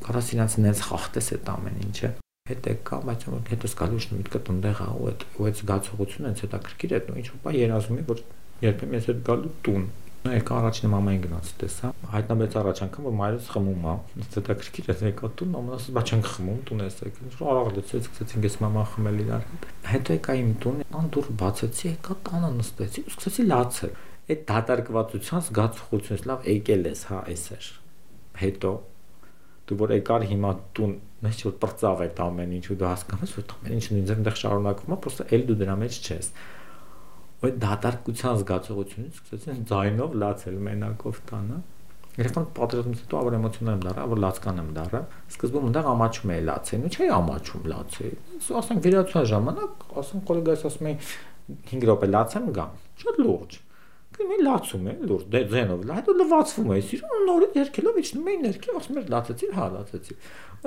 կարաս 0.08 0.32
իրանք 0.40 0.56
նենց 0.64 0.82
խախտես 0.88 1.30
այդ 1.36 1.52
ամեն 1.52 1.80
ինչը 1.84 2.10
հետ 2.50 2.66
է 2.70 2.74
կա, 2.88 2.98
բայց 3.06 3.24
որ 3.30 3.42
հետո 3.50 3.68
սկալուշ 3.70 4.06
միտքը 4.10 4.40
տնդեղ 4.48 4.80
է 4.80 4.86
ու 4.90 5.08
այդ 5.10 5.24
ու 5.36 5.46
այդ 5.50 5.58
զգացողությունը 5.60 6.30
հենց 6.30 6.40
հետաքրքիր 6.44 6.94
է, 6.96 7.00
ու 7.10 7.18
ինչ 7.20 7.26
որ 7.30 7.42
բա 7.44 7.52
երազում 7.60 8.00
է 8.00 8.04
որ 8.10 8.22
երբեմն 8.64 8.96
ես 8.96 9.10
այդ 9.12 9.20
գալու 9.28 9.52
տուն 9.66 9.84
եկա 10.28 10.56
առաջին 10.60 10.90
մամային 10.92 11.20
գնաց 11.24 11.50
տեսա։ 11.60 11.90
Հայտնաբերեց 12.12 12.56
առաջ 12.60 12.80
անգամ 12.84 13.06
որ 13.08 13.14
մայրս 13.20 13.46
խմում 13.54 13.86
է։ 13.88 13.94
Դա 14.36 14.56
քրքիր 14.60 14.90
է 14.92 14.96
եկա 15.08 15.30
տուն, 15.40 15.54
մամաս 15.54 15.86
բա 15.96 16.02
չենք 16.10 16.28
խմում, 16.34 16.58
տուն 16.68 16.82
ես 16.84 16.98
եկել։ 17.06 17.30
Որ 17.40 17.50
արագ 17.50 17.70
լցեց, 17.80 18.08
սկսեցինք 18.10 18.46
ես 18.50 18.56
մաման 18.60 18.86
խմել 18.92 19.22
իրար 19.24 19.46
հետ։ 19.48 19.66
Հետո 19.90 20.16
եկա 20.20 20.36
իմ 20.40 20.52
տուն, 20.60 20.84
ան 21.00 21.10
դուր 21.16 21.30
բացեցի, 21.40 21.86
եկա 21.90 22.16
տանը 22.28 22.52
նստեցի 22.60 23.04
ու 23.08 23.14
սկսեցի 23.16 23.46
լացել։ 23.48 23.98
այդ 24.30 24.42
դատարկվածության 24.46 25.44
զգացողությունից 25.48 26.24
լավ 26.30 26.44
եկել 26.50 26.84
ես, 26.90 27.00
հա, 27.10 27.18
էս 27.32 27.44
էր։ 27.56 27.70
Հետո 28.40 28.70
դու 29.70 29.78
որ 29.80 29.94
եկար 29.96 30.26
հիմա 30.30 30.52
տուն, 30.76 30.92
մեծ 31.24 31.42
որ 31.46 31.56
բրծավ 31.64 32.04
այդ 32.04 32.20
ամեն 32.26 32.54
ինչ 32.60 32.64
ու 32.70 32.76
դու 32.80 32.88
հասկանում 32.90 33.26
ես, 33.26 33.34
որ 33.40 33.54
ամեն 33.56 33.74
ինչն 33.80 33.98
ինձ 34.00 34.12
այնտեղ 34.14 34.38
շարունակվում 34.40 34.94
է, 34.94 34.98
պրոստը 35.04 35.26
էլ 35.34 35.44
դու 35.50 35.58
դրա 35.60 35.76
մեջ 35.80 35.98
չես։ 36.00 36.30
Ու 37.40 37.50
դատարկության 37.60 38.40
զգացողությունից 38.40 39.20
սկսեցին 39.20 39.62
ձայնով 39.70 40.16
լացել 40.22 40.58
մենակով 40.66 41.20
տանը։ 41.30 41.60
Երբ 42.20 42.36
պատերազմից 42.58 43.00
հետո 43.04 43.18
ավելի 43.20 43.36
էմոցիոնալ 43.38 43.76
եմ 43.78 43.84
դառա, 43.86 44.04
ավելի 44.10 44.22
լացկան 44.26 44.60
եմ 44.60 44.70
դառա։ 44.76 45.00
Սկզբում 45.30 45.66
այնտեղ 45.70 45.88
ամաչում 45.94 46.32
էի 46.34 46.44
լացել, 46.50 46.84
ու 46.84 46.90
չէի 46.90 47.10
ամաչում 47.16 47.66
լացել։ 47.70 48.14
Ասենք 48.60 48.84
վերացության 48.86 49.28
ժամանակ, 49.30 49.88
ասենք 50.02 50.28
գոլեգայս 50.30 50.66
ասում 50.70 50.90
էի 50.90 50.96
5 51.70 51.88
րոպե 51.90 52.10
լացեմ 52.10 52.52
գամ։ 52.60 52.78
Շատ 53.00 53.24
լուրջ 53.24 53.60
կինի 54.20 54.38
լացում 54.44 54.88
է 54.90 54.94
լուրջ 55.08 55.26
դե 55.32 55.40
ձենով 55.50 55.84
լա 55.88 55.96
հետո 55.96 56.14
լվացվում 56.20 56.72
է 56.74 56.78
սիրուն 56.88 57.22
նորից 57.28 57.54
երկելով 57.60 58.00
իջնում 58.00 58.30
է 58.30 58.34
ներքև 58.44 58.80
ասում 58.80 58.98
է 59.00 59.04
լացեցի 59.14 59.50
հա 59.56 59.68
լացեցի 59.76 60.16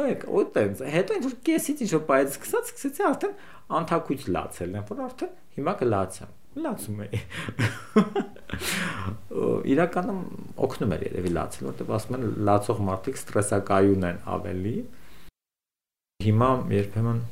այք 0.04 0.24
ու 0.34 0.46
տենց 0.58 0.84
հետո 0.94 1.18
ինչ 1.20 1.26
որ 1.28 1.36
կեսից 1.50 1.84
ինչ 1.86 1.92
որ 1.94 2.04
բայց 2.10 2.38
սկսած 2.38 2.72
սկսեցի 2.74 3.06
արդեն 3.10 3.36
անթակույց 3.80 4.26
լացել 4.38 4.78
որ 4.90 5.04
արդեն 5.10 5.36
հիմա 5.60 5.76
կլացեմ 5.84 6.32
լացում 6.64 7.00
է 7.04 7.08
իրականում 9.74 10.20
օգնում 10.68 10.92
էր 10.98 11.06
երևի 11.10 11.32
լացել 11.38 11.70
որտեղ 11.70 11.94
ասում 11.98 12.18
են 12.18 12.26
լացող 12.50 12.84
մարդիկ 12.90 13.22
ստրեսակայուն 13.24 14.06
են 14.10 14.20
ավելի 14.38 14.76
հիմա 16.24 16.50
երբեմն 16.74 17.24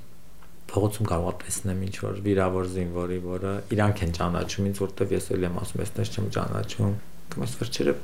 փողոցում 0.72 1.08
կարող 1.12 1.30
եմ 1.32 1.40
տեսնեմ 1.44 1.80
ինչ 1.88 1.96
որ 2.00 2.20
վիրավոր 2.26 2.68
զինվորի, 2.72 3.18
որը 3.28 3.52
իրանք 3.76 4.04
են 4.06 4.14
ճանաչում 4.18 4.68
ինձ, 4.70 4.80
որտեվ 4.86 5.14
ես 5.18 5.26
էլ 5.36 5.46
եմ 5.50 5.58
ասում, 5.62 5.82
ես 5.84 6.12
չեմ 6.16 6.30
ճանաչում։ 6.38 6.94
Կոմես 7.34 7.56
վերջերը 7.60 7.96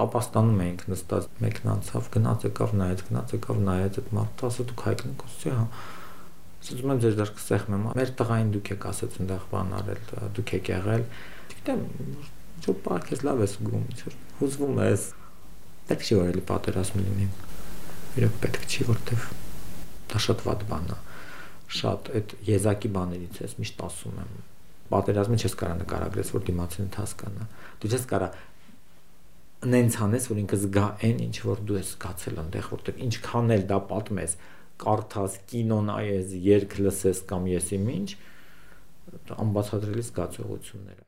Պապաստանում 0.00 0.60
էինք 0.64 0.82
նստած, 0.88 1.26
մեկն 1.44 1.70
անցավ, 1.74 2.06
գնաց 2.14 2.44
եկավ 2.46 2.70
նայեց, 2.80 3.02
գնաց 3.10 3.34
եկավ 3.36 3.58
նայեց, 3.66 3.98
այդ 4.00 4.12
մարդը 4.16 4.46
ասա 4.48 4.66
դուք 4.70 4.84
հայտնեք, 4.86 5.24
ասեցի 5.28 5.52
հա։ 5.56 5.64
Ասում 6.60 6.92
եմ 6.92 7.02
ձեր 7.02 7.14
դեռ 7.20 7.32
կսեղմ 7.40 7.76
եմ, 7.76 7.86
մեր 7.96 8.10
տղային 8.20 8.50
դուք 8.54 8.72
եք 8.74 8.86
ասած 8.90 9.18
այնտեղ 9.20 9.44
բան 9.50 9.70
արել, 9.80 10.02
դուք 10.36 10.54
եք 10.60 10.70
եղել։ 10.74 11.04
Գիտեմ, 11.54 11.84
ինչ 12.60 12.74
պարկ 12.84 13.12
ես 13.16 13.24
լավ 13.26 13.44
ես 13.46 13.54
զգում, 13.56 13.86
ինչ 13.90 14.00
որ 14.06 14.18
հուզվում 14.40 14.82
ես։ 14.84 15.06
Պետք 15.90 16.04
չի 16.10 16.18
որ 16.20 16.32
էլի 16.34 16.44
պատերազմ 16.50 17.04
լինի։ 17.06 17.30
Իրոք 18.20 18.36
պետք 18.44 18.66
չի, 18.70 18.88
որտեվ 18.90 19.30
դա 20.10 20.20
շատ 20.26 20.44
վատ 20.46 20.66
բան 20.70 20.92
է 20.94 20.98
շատ 21.70 22.08
այդ 22.18 22.32
եզակի 22.48 22.90
բաներից 22.96 23.36
ես 23.44 23.52
միշտ 23.60 23.82
ասում 23.86 24.16
եմ 24.20 24.30
պատերազմը 24.90 25.36
չես 25.38 25.54
կարա 25.60 25.74
նկարագրես 25.80 26.32
որ 26.34 26.46
դիմացին 26.48 26.88
հասկանա 26.96 27.46
դու 27.82 27.90
չես 27.90 28.06
կարա 28.10 28.30
նենց 29.70 29.98
անես 30.06 30.26
որ 30.32 30.40
ինքը 30.42 30.58
զգա 30.64 30.86
այն 31.06 31.22
ինչ 31.26 31.36
որ 31.46 31.62
դու 31.68 31.78
ես 31.78 31.92
զգացել 31.94 32.40
այնտեղ 32.42 32.70
որտեղ 32.74 33.00
ինչքան 33.06 33.54
էլ 33.54 33.64
դա 33.70 33.78
պատմես 33.92 34.36
կարդաս 34.80 35.36
կինո 35.50 35.78
նայես 35.90 36.34
երգ 36.46 36.76
լսես 36.86 37.22
կամ 37.30 37.46
եսի 37.52 37.80
ինչ 37.98 38.10
անբացատրելի 39.44 40.04
զգացողություններ 40.08 41.06